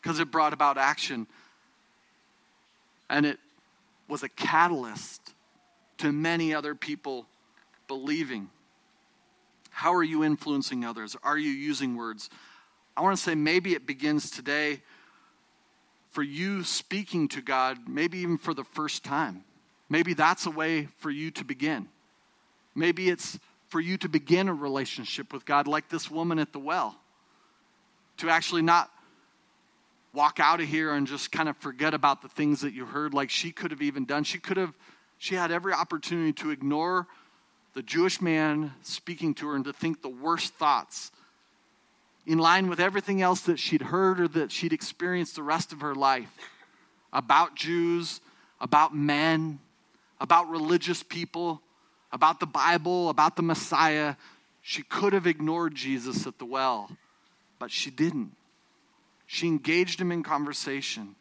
because 0.00 0.18
it 0.18 0.30
brought 0.30 0.52
about 0.52 0.78
action. 0.78 1.26
And 3.08 3.26
it 3.26 3.38
was 4.08 4.22
a 4.22 4.28
catalyst 4.28 5.34
to 5.98 6.12
many 6.12 6.54
other 6.54 6.74
people 6.74 7.26
believing. 7.86 8.48
How 9.70 9.94
are 9.94 10.02
you 10.02 10.24
influencing 10.24 10.84
others? 10.84 11.16
Are 11.22 11.38
you 11.38 11.50
using 11.50 11.96
words? 11.96 12.30
I 12.96 13.02
want 13.02 13.16
to 13.16 13.22
say 13.22 13.34
maybe 13.34 13.74
it 13.74 13.86
begins 13.86 14.30
today 14.30 14.82
for 16.10 16.22
you 16.22 16.64
speaking 16.64 17.28
to 17.28 17.40
God, 17.40 17.78
maybe 17.88 18.18
even 18.18 18.36
for 18.36 18.52
the 18.52 18.64
first 18.64 19.04
time. 19.04 19.44
Maybe 19.88 20.14
that's 20.14 20.46
a 20.46 20.50
way 20.50 20.88
for 20.98 21.10
you 21.10 21.30
to 21.32 21.44
begin. 21.44 21.88
Maybe 22.74 23.08
it's 23.08 23.38
for 23.68 23.80
you 23.80 23.96
to 23.98 24.08
begin 24.08 24.48
a 24.48 24.54
relationship 24.54 25.32
with 25.32 25.44
God 25.44 25.66
like 25.66 25.88
this 25.88 26.10
woman 26.10 26.38
at 26.38 26.52
the 26.52 26.58
well. 26.58 26.96
To 28.18 28.30
actually 28.30 28.62
not 28.62 28.90
walk 30.12 30.40
out 30.40 30.60
of 30.60 30.68
here 30.68 30.92
and 30.92 31.06
just 31.06 31.30
kind 31.30 31.48
of 31.48 31.56
forget 31.58 31.94
about 31.94 32.22
the 32.22 32.28
things 32.28 32.60
that 32.60 32.74
you 32.74 32.84
heard 32.84 33.14
like 33.14 33.30
she 33.30 33.52
could 33.52 33.70
have 33.70 33.82
even 33.82 34.04
done. 34.04 34.24
She 34.24 34.38
could 34.38 34.56
have, 34.56 34.74
she 35.18 35.36
had 35.36 35.52
every 35.52 35.72
opportunity 35.72 36.32
to 36.34 36.50
ignore 36.50 37.06
the 37.74 37.82
Jewish 37.82 38.20
man 38.20 38.72
speaking 38.82 39.34
to 39.34 39.48
her 39.48 39.54
and 39.54 39.64
to 39.64 39.72
think 39.72 40.02
the 40.02 40.08
worst 40.08 40.54
thoughts 40.54 41.12
in 42.30 42.38
line 42.38 42.68
with 42.68 42.78
everything 42.78 43.20
else 43.20 43.40
that 43.40 43.58
she'd 43.58 43.82
heard 43.82 44.20
or 44.20 44.28
that 44.28 44.52
she'd 44.52 44.72
experienced 44.72 45.34
the 45.34 45.42
rest 45.42 45.72
of 45.72 45.80
her 45.80 45.96
life 45.96 46.30
about 47.12 47.56
Jews, 47.56 48.20
about 48.60 48.94
men, 48.94 49.58
about 50.20 50.48
religious 50.48 51.02
people, 51.02 51.60
about 52.12 52.38
the 52.38 52.46
Bible, 52.46 53.08
about 53.08 53.34
the 53.34 53.42
Messiah. 53.42 54.14
She 54.62 54.84
could 54.84 55.12
have 55.12 55.26
ignored 55.26 55.74
Jesus 55.74 56.24
at 56.24 56.38
the 56.38 56.44
well, 56.44 56.88
but 57.58 57.72
she 57.72 57.90
didn't. 57.90 58.30
She 59.26 59.48
engaged 59.48 60.00
him 60.00 60.12
in 60.12 60.22
conversation. 60.22 61.16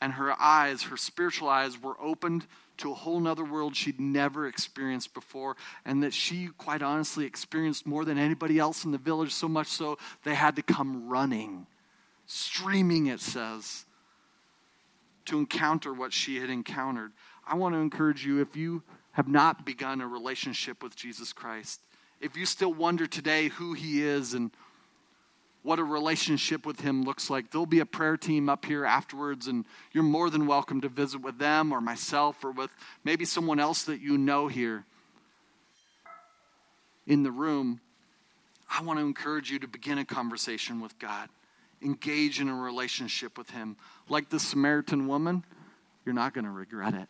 And 0.00 0.14
her 0.14 0.40
eyes, 0.40 0.84
her 0.84 0.96
spiritual 0.96 1.50
eyes, 1.50 1.82
were 1.82 2.00
opened 2.00 2.46
to 2.78 2.92
a 2.92 2.94
whole 2.94 3.20
nother 3.20 3.44
world 3.44 3.74
she'd 3.74 4.00
never 4.00 4.46
experienced 4.46 5.14
before, 5.14 5.56
and 5.84 6.02
that 6.02 6.12
she, 6.12 6.48
quite 6.58 6.82
honestly, 6.82 7.24
experienced 7.24 7.86
more 7.86 8.04
than 8.04 8.18
anybody 8.18 8.58
else 8.58 8.84
in 8.84 8.92
the 8.92 8.98
village, 8.98 9.32
so 9.32 9.48
much 9.48 9.68
so 9.68 9.98
they 10.24 10.34
had 10.34 10.56
to 10.56 10.62
come 10.62 11.08
running, 11.08 11.66
streaming, 12.26 13.06
it 13.06 13.20
says, 13.20 13.84
to 15.26 15.38
encounter 15.38 15.92
what 15.92 16.12
she 16.12 16.36
had 16.36 16.50
encountered. 16.50 17.12
I 17.46 17.56
want 17.56 17.74
to 17.74 17.78
encourage 17.78 18.24
you 18.24 18.40
if 18.40 18.56
you 18.56 18.82
have 19.12 19.28
not 19.28 19.64
begun 19.64 20.00
a 20.00 20.06
relationship 20.06 20.82
with 20.82 20.94
Jesus 20.94 21.32
Christ, 21.32 21.80
if 22.20 22.36
you 22.36 22.46
still 22.46 22.72
wonder 22.72 23.06
today 23.06 23.48
who 23.48 23.72
he 23.74 24.02
is 24.02 24.34
and 24.34 24.50
what 25.66 25.80
a 25.80 25.84
relationship 25.84 26.64
with 26.64 26.78
Him 26.78 27.02
looks 27.02 27.28
like. 27.28 27.50
There'll 27.50 27.66
be 27.66 27.80
a 27.80 27.86
prayer 27.86 28.16
team 28.16 28.48
up 28.48 28.64
here 28.64 28.84
afterwards, 28.84 29.48
and 29.48 29.64
you're 29.90 30.04
more 30.04 30.30
than 30.30 30.46
welcome 30.46 30.80
to 30.82 30.88
visit 30.88 31.20
with 31.22 31.38
them 31.38 31.72
or 31.72 31.80
myself 31.80 32.44
or 32.44 32.52
with 32.52 32.70
maybe 33.02 33.24
someone 33.24 33.58
else 33.58 33.82
that 33.82 34.00
you 34.00 34.16
know 34.16 34.46
here 34.46 34.84
in 37.04 37.24
the 37.24 37.32
room. 37.32 37.80
I 38.70 38.82
want 38.82 39.00
to 39.00 39.04
encourage 39.04 39.50
you 39.50 39.58
to 39.58 39.66
begin 39.66 39.98
a 39.98 40.04
conversation 40.04 40.80
with 40.80 40.96
God, 41.00 41.28
engage 41.82 42.40
in 42.40 42.48
a 42.48 42.54
relationship 42.54 43.36
with 43.36 43.50
Him. 43.50 43.76
Like 44.08 44.28
the 44.28 44.38
Samaritan 44.38 45.08
woman, 45.08 45.44
you're 46.04 46.14
not 46.14 46.32
going 46.32 46.44
to 46.44 46.50
regret 46.52 46.94
it. 46.94 47.08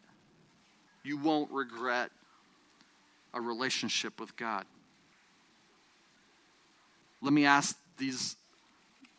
You 1.05 1.19
won't 1.19 1.51
regret 1.51 2.11
a 3.35 3.41
relationship 3.41 4.19
with 4.19 4.35
God. 4.35 4.65
Let 7.21 7.35
me 7.35 7.45
ask 7.45 7.77
these 7.99 8.37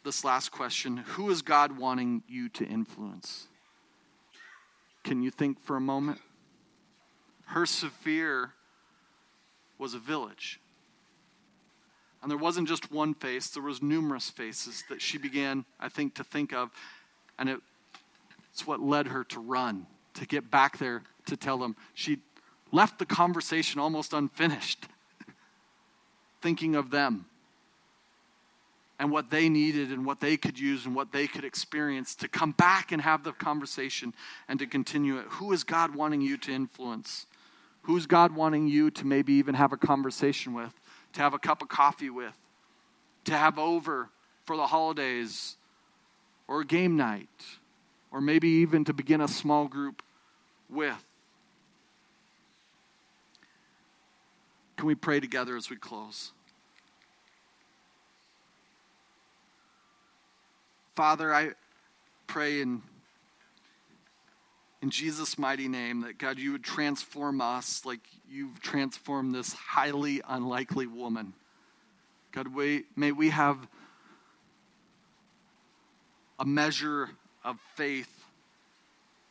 this 0.08 0.24
last 0.24 0.54
question 0.54 0.98
Who 0.98 1.30
is 1.30 1.41
God 1.41 1.78
wanting 1.78 2.24
you 2.30 2.48
to 2.50 2.65
influence? 2.65 3.48
Can 5.04 5.22
you 5.22 5.30
think 5.30 5.60
for 5.62 5.76
a 5.76 5.82
moment? 5.82 6.20
Her 7.46 7.65
Sephir 7.65 8.54
was 9.78 9.93
a 9.93 10.00
village. 10.00 10.60
And 12.22 12.32
there 12.32 12.38
wasn't 12.38 12.67
just 12.67 12.91
one 12.91 13.13
face, 13.13 13.50
there 13.50 13.62
was 13.62 13.82
numerous 13.82 14.30
faces 14.30 14.84
that 14.89 15.02
she 15.02 15.17
began, 15.17 15.65
I 15.80 15.89
think, 15.89 16.15
to 16.15 16.24
think 16.24 16.54
of. 16.54 16.72
And 17.38 17.50
it, 17.50 17.60
it's 18.52 18.65
what 18.65 18.80
led 18.80 19.08
her 19.08 19.26
to 19.26 19.39
run, 19.39 19.86
to 20.15 20.26
get 20.26 20.50
back 20.50 20.78
there 20.78 21.04
to 21.26 21.38
tell 21.38 21.58
them. 21.58 21.76
She 21.93 22.20
left 22.72 22.98
the 22.98 23.06
conversation 23.06 23.80
almost 23.80 24.13
unfinished, 24.13 24.86
thinking 26.41 26.76
of 26.76 26.91
them 26.91 27.26
and 29.00 29.12
what 29.12 29.30
they 29.30 29.48
needed 29.48 29.92
and 29.92 30.06
what 30.06 30.20
they 30.20 30.38
could 30.38 30.60
use 30.60 30.86
and 30.86 30.96
what 30.96 31.12
they 31.12 31.28
could 31.28 31.44
experience 31.44 32.16
to 32.16 32.28
come 32.28 32.52
back 32.52 32.92
and 32.92 33.02
have 33.02 33.24
the 33.24 33.32
conversation 33.32 34.14
and 34.48 34.60
to 34.60 34.66
continue 34.66 35.18
it. 35.18 35.26
Who 35.30 35.52
is 35.54 35.64
God 35.64 35.96
wanting 35.96 36.22
you 36.22 36.38
to 36.38 36.52
influence? 36.52 37.28
Who's 37.84 38.06
God 38.06 38.36
wanting 38.36 38.68
you 38.68 38.90
to 38.92 39.06
maybe 39.06 39.34
even 39.34 39.56
have 39.56 39.72
a 39.72 39.78
conversation 39.78 40.54
with, 40.54 40.74
to 41.14 41.22
have 41.22 41.34
a 41.34 41.40
cup 41.40 41.62
of 41.62 41.70
coffee 41.70 42.10
with, 42.10 42.36
to 43.26 43.34
have 43.34 43.60
over 43.60 44.10
for 44.46 44.58
the 44.58 44.68
holidays 44.68 45.58
or 46.48 46.62
a 46.62 46.66
game 46.66 46.98
night, 46.98 47.30
or 48.12 48.19
maybe 48.19 48.48
even 48.48 48.84
to 48.86 48.94
begin 48.94 49.21
a 49.21 49.28
small 49.28 49.67
group 49.67 50.02
with? 50.69 51.06
Can 54.76 54.88
we 54.88 54.96
pray 54.96 55.19
together 55.19 55.56
as 55.56 55.69
we 55.69 55.76
close? 55.76 56.32
Father, 60.98 61.31
I 61.31 61.52
pray 62.25 62.60
in, 62.60 62.81
in 64.81 64.89
Jesus' 64.89 65.37
mighty 65.37 65.67
name 65.67 66.02
that, 66.02 66.17
God, 66.17 66.39
you 66.39 66.54
would 66.54 66.63
transform 66.63 67.39
us 67.39 67.85
like 67.85 68.00
you've 68.27 68.60
transformed 68.62 69.35
this 69.35 69.54
highly 69.54 70.23
unlikely 70.27 70.87
woman. 70.87 71.33
God, 72.31 72.48
we, 72.48 72.85
may 72.95 73.12
we 73.12 73.29
have 73.29 73.60
a 76.39 76.45
measure 76.45 77.12
of 77.45 77.60
faith 77.75 78.25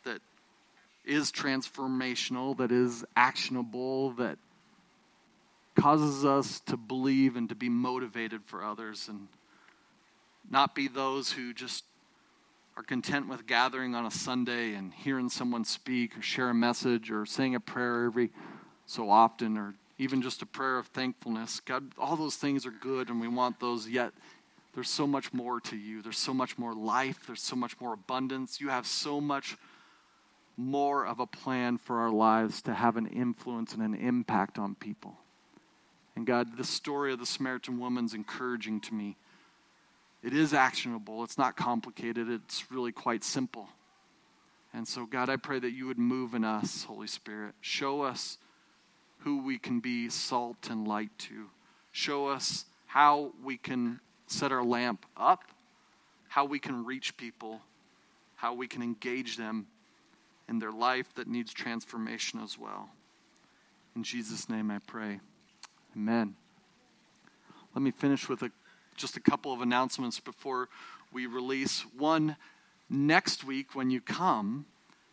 that 0.05 0.21
is 1.05 1.33
transformational, 1.33 2.57
that 2.59 2.71
is 2.71 3.05
actionable, 3.17 4.13
that 4.13 4.39
causes 5.75 6.25
us 6.25 6.61
to 6.67 6.77
believe 6.77 7.35
and 7.35 7.49
to 7.49 7.57
be 7.57 7.69
motivated 7.69 8.43
for 8.45 8.63
others. 8.63 9.09
And 9.09 9.27
not 10.57 10.75
be 10.75 10.89
those 10.89 11.33
who 11.33 11.53
just 11.53 11.85
are 12.79 12.83
content 12.83 13.29
with 13.29 13.47
gathering 13.47 13.95
on 13.95 14.07
a 14.07 14.11
Sunday 14.11 14.73
and 14.73 14.91
hearing 14.91 15.29
someone 15.29 15.67
speak 15.67 16.17
or 16.17 16.23
share 16.23 16.49
a 16.49 16.55
message 16.55 17.11
or 17.11 17.27
saying 17.27 17.55
a 17.55 17.61
prayer 17.61 18.07
every 18.07 18.31
so 18.87 19.11
often 19.11 19.59
or 19.59 19.75
even 19.99 20.23
just 20.23 20.41
a 20.41 20.47
prayer 20.47 20.79
of 20.79 20.87
thankfulness. 20.87 21.61
God, 21.61 21.93
all 21.99 22.17
those 22.17 22.37
things 22.37 22.65
are 22.65 22.71
good 22.71 23.11
and 23.11 23.21
we 23.21 23.29
want 23.29 23.61
those, 23.61 23.87
yet 23.87 24.15
there's 24.73 24.89
so 24.89 25.07
much 25.07 25.31
more 25.35 25.61
to 25.61 25.77
you. 25.77 26.01
There's 26.01 26.17
so 26.17 26.33
much 26.33 26.57
more 26.57 26.75
life. 26.75 27.19
There's 27.27 27.43
so 27.43 27.55
much 27.55 27.79
more 27.79 27.93
abundance. 27.93 28.59
You 28.59 28.71
have 28.71 28.87
so 28.87 29.21
much 29.21 29.59
more 30.57 31.05
of 31.05 31.21
a 31.21 31.27
plan 31.27 31.77
for 31.77 31.99
our 31.99 32.11
lives 32.11 32.63
to 32.63 32.73
have 32.73 32.97
an 32.97 33.09
influence 33.09 33.75
and 33.75 33.83
an 33.83 33.95
impact 33.95 34.59
on 34.59 34.75
people. 34.75 35.19
And 36.17 36.27
God, 36.27 36.57
the 36.57 36.65
story 36.65 37.13
of 37.13 37.19
the 37.19 37.27
Samaritan 37.27 37.79
woman's 37.79 38.15
encouraging 38.15 38.81
to 38.81 38.95
me. 38.95 39.19
It 40.23 40.33
is 40.33 40.53
actionable, 40.53 41.23
it's 41.25 41.39
not 41.39 41.57
complicated, 41.57 42.29
it's 42.29 42.71
really 42.71 42.93
quite 42.93 43.23
simple. 43.23 43.69
And 44.73 44.87
so, 44.87 45.07
God, 45.07 45.29
I 45.29 45.37
pray 45.37 45.59
that 45.59 45.71
you 45.71 45.87
would 45.87 45.99
move 45.99 46.35
in 46.35 46.45
us, 46.45 46.85
Holy 46.85 47.07
Spirit. 47.07 47.55
Show 47.61 48.03
us 48.03 48.39
who 49.21 49.43
we 49.43 49.59
can 49.59 49.81
be 49.81 50.09
salt 50.09 50.69
and 50.71 50.87
light 50.87 51.11
to. 51.19 51.47
Show 51.93 52.27
us 52.29 52.67
how 52.87 53.33
we 53.43 53.57
can 53.57 54.01
set 54.27 54.53
our 54.53 54.65
lamp 54.65 55.07
up, 55.17 55.45
how 56.29 56.45
we 56.45 56.59
can 56.59 56.85
reach 56.85 57.17
people, 57.17 57.61
how 58.35 58.53
we 58.53 58.69
can 58.69 58.83
engage 58.83 59.37
them 59.37 59.67
in 60.49 60.59
their 60.59 60.73
life 60.73 61.13
that 61.15 61.27
needs 61.27 61.53
transformation 61.53 62.41
as 62.43 62.59
well. 62.59 62.91
In 63.95 64.03
Jesus' 64.03 64.49
name 64.49 64.71
I 64.71 64.79
pray. 64.87 65.21
Amen. 65.97 66.37
Let 67.75 67.83
me 67.83 67.91
finish 67.91 68.29
with 68.29 68.43
a, 68.43 68.51
just 68.97 69.17
a 69.17 69.21
couple 69.21 69.53
of 69.53 69.61
announcements 69.61 70.21
before 70.21 70.69
we 71.13 71.27
release. 71.27 71.85
One, 71.97 72.37
next 72.89 73.45
week 73.45 73.75
when 73.75 73.91
you 73.91 74.01
come, 74.01 74.67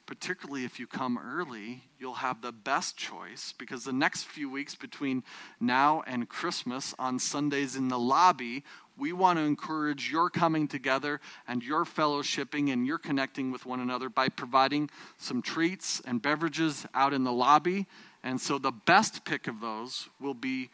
particularly 0.06 0.66
if 0.66 0.80
you 0.80 0.88
come 0.88 1.18
early, 1.18 1.84
you'll 2.00 2.14
have 2.14 2.42
the 2.42 2.52
best 2.52 2.98
choice 2.98 3.54
because 3.58 3.84
the 3.84 3.94
next 3.94 4.26
few 4.26 4.50
weeks 4.50 4.76
between 4.76 5.24
now 5.60 6.04
and 6.06 6.28
Christmas 6.28 6.94
on 7.00 7.20
Sundays 7.20 7.76
in 7.76 7.88
the 7.88 8.00
lobby, 8.00 8.64
we 8.98 9.14
want 9.14 9.40
to 9.40 9.44
encourage 9.44 10.12
your 10.12 10.30
coming 10.30 10.68
together 10.68 11.20
and 11.48 11.64
your 11.64 11.86
fellowshipping 11.86 12.72
and 12.72 12.86
your 12.86 12.98
connecting 12.98 13.52
with 13.52 13.66
one 13.66 13.80
another 13.80 14.10
by 14.10 14.30
providing 14.30 14.90
some 15.18 15.42
treats 15.42 16.02
and 16.06 16.22
beverages 16.22 16.86
out 16.94 17.14
in 17.14 17.24
the 17.24 17.32
lobby. 17.32 17.88
And 18.24 18.40
so 18.40 18.58
the 18.58 18.72
best 18.72 19.26
pick 19.26 19.48
of 19.48 19.62
those 19.62 20.10
will 20.20 20.36
be 20.36 20.70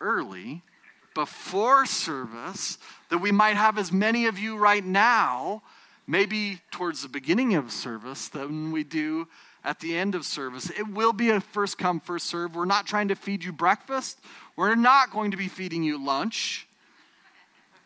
early 0.00 0.62
before 1.14 1.86
service, 1.86 2.78
that 3.08 3.18
we 3.18 3.32
might 3.32 3.56
have 3.56 3.78
as 3.78 3.92
many 3.92 4.26
of 4.26 4.38
you 4.38 4.56
right 4.56 4.84
now 4.84 5.62
maybe 6.06 6.60
towards 6.70 7.02
the 7.02 7.08
beginning 7.08 7.54
of 7.54 7.70
service 7.70 8.28
than 8.28 8.72
we 8.72 8.84
do 8.84 9.26
at 9.64 9.80
the 9.80 9.96
end 9.96 10.14
of 10.14 10.26
service. 10.26 10.70
It 10.70 10.88
will 10.88 11.12
be 11.12 11.30
a 11.30 11.40
first 11.40 11.78
come, 11.78 12.00
first 12.00 12.26
serve. 12.26 12.54
We're 12.54 12.66
not 12.66 12.86
trying 12.86 13.08
to 13.08 13.14
feed 13.14 13.42
you 13.44 13.52
breakfast, 13.52 14.20
we're 14.56 14.74
not 14.74 15.10
going 15.10 15.30
to 15.30 15.36
be 15.36 15.48
feeding 15.48 15.82
you 15.82 16.04
lunch, 16.04 16.66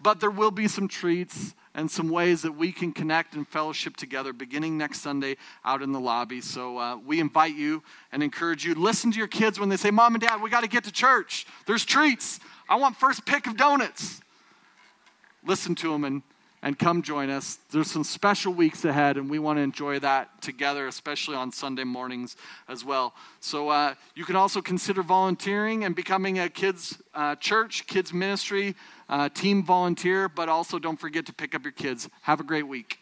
but 0.01 0.21
there 0.21 0.31
will 0.31 0.51
be 0.51 0.69
some 0.69 0.89
treats 0.89 1.55
and 1.79 1.89
some 1.89 2.09
ways 2.09 2.43
that 2.43 2.51
we 2.51 2.73
can 2.73 2.91
connect 2.91 3.35
and 3.35 3.47
fellowship 3.47 3.97
together 3.97 4.33
beginning 4.33 4.77
next 4.77 5.01
Sunday 5.01 5.37
out 5.65 5.81
in 5.81 5.93
the 5.93 6.01
lobby. 6.01 6.41
So 6.41 6.77
uh, 6.77 6.97
we 6.97 7.21
invite 7.21 7.55
you 7.55 7.85
and 8.11 8.21
encourage 8.21 8.65
you. 8.65 8.75
Listen 8.75 9.13
to 9.13 9.17
your 9.17 9.29
kids 9.29 9.61
when 9.61 9.69
they 9.69 9.77
say, 9.77 9.93
Mom 9.93 10.17
and 10.17 10.21
Dad, 10.21 10.43
we 10.43 10.51
got 10.51 10.63
to 10.63 10.69
get 10.69 10.83
to 10.85 10.93
church. 10.93 11.47
There's 11.67 11.85
treats. 11.85 12.41
I 12.69 12.75
want 12.75 12.97
first 12.97 13.25
pick 13.25 13.47
of 13.47 13.57
donuts. 13.57 14.21
Listen 15.47 15.77
to 15.77 15.93
them 15.93 16.03
and 16.03 16.23
and 16.63 16.79
come 16.79 17.03
join 17.03 17.31
us. 17.31 17.59
There's 17.71 17.91
some 17.91 18.05
special 18.05 18.53
weeks 18.53 18.85
ahead, 18.85 19.17
and 19.17 19.31
we 19.31 19.39
want 19.39 19.59
to 19.59 19.63
enjoy 19.63 19.99
that 20.01 20.43
together, 20.43 20.87
especially 20.87 21.37
on 21.37 21.53
Sunday 21.53 21.85
mornings 21.85 22.37
as 22.69 22.85
well. 22.85 23.15
So 23.41 23.69
uh, 23.69 23.95
you 24.15 24.25
can 24.25 24.37
also 24.37 24.61
consider 24.61 25.03
volunteering 25.03 25.85
and 25.85 25.95
becoming 25.95 26.39
a 26.39 26.49
kids' 26.49 27.01
uh, 27.15 27.37
church, 27.37 27.87
kids' 27.87 28.13
ministry, 28.13 28.75
uh, 29.09 29.29
team 29.29 29.63
volunteer, 29.63 30.29
but 30.29 30.49
also 30.49 30.79
don't 30.79 30.99
forget 30.99 31.27
to 31.27 31.33
pick 31.33 31.55
up 31.55 31.65
your 31.65 31.73
kids. 31.73 32.09
Have 32.23 32.41
a 32.41 32.45
great 32.45 32.67
week. 32.67 32.99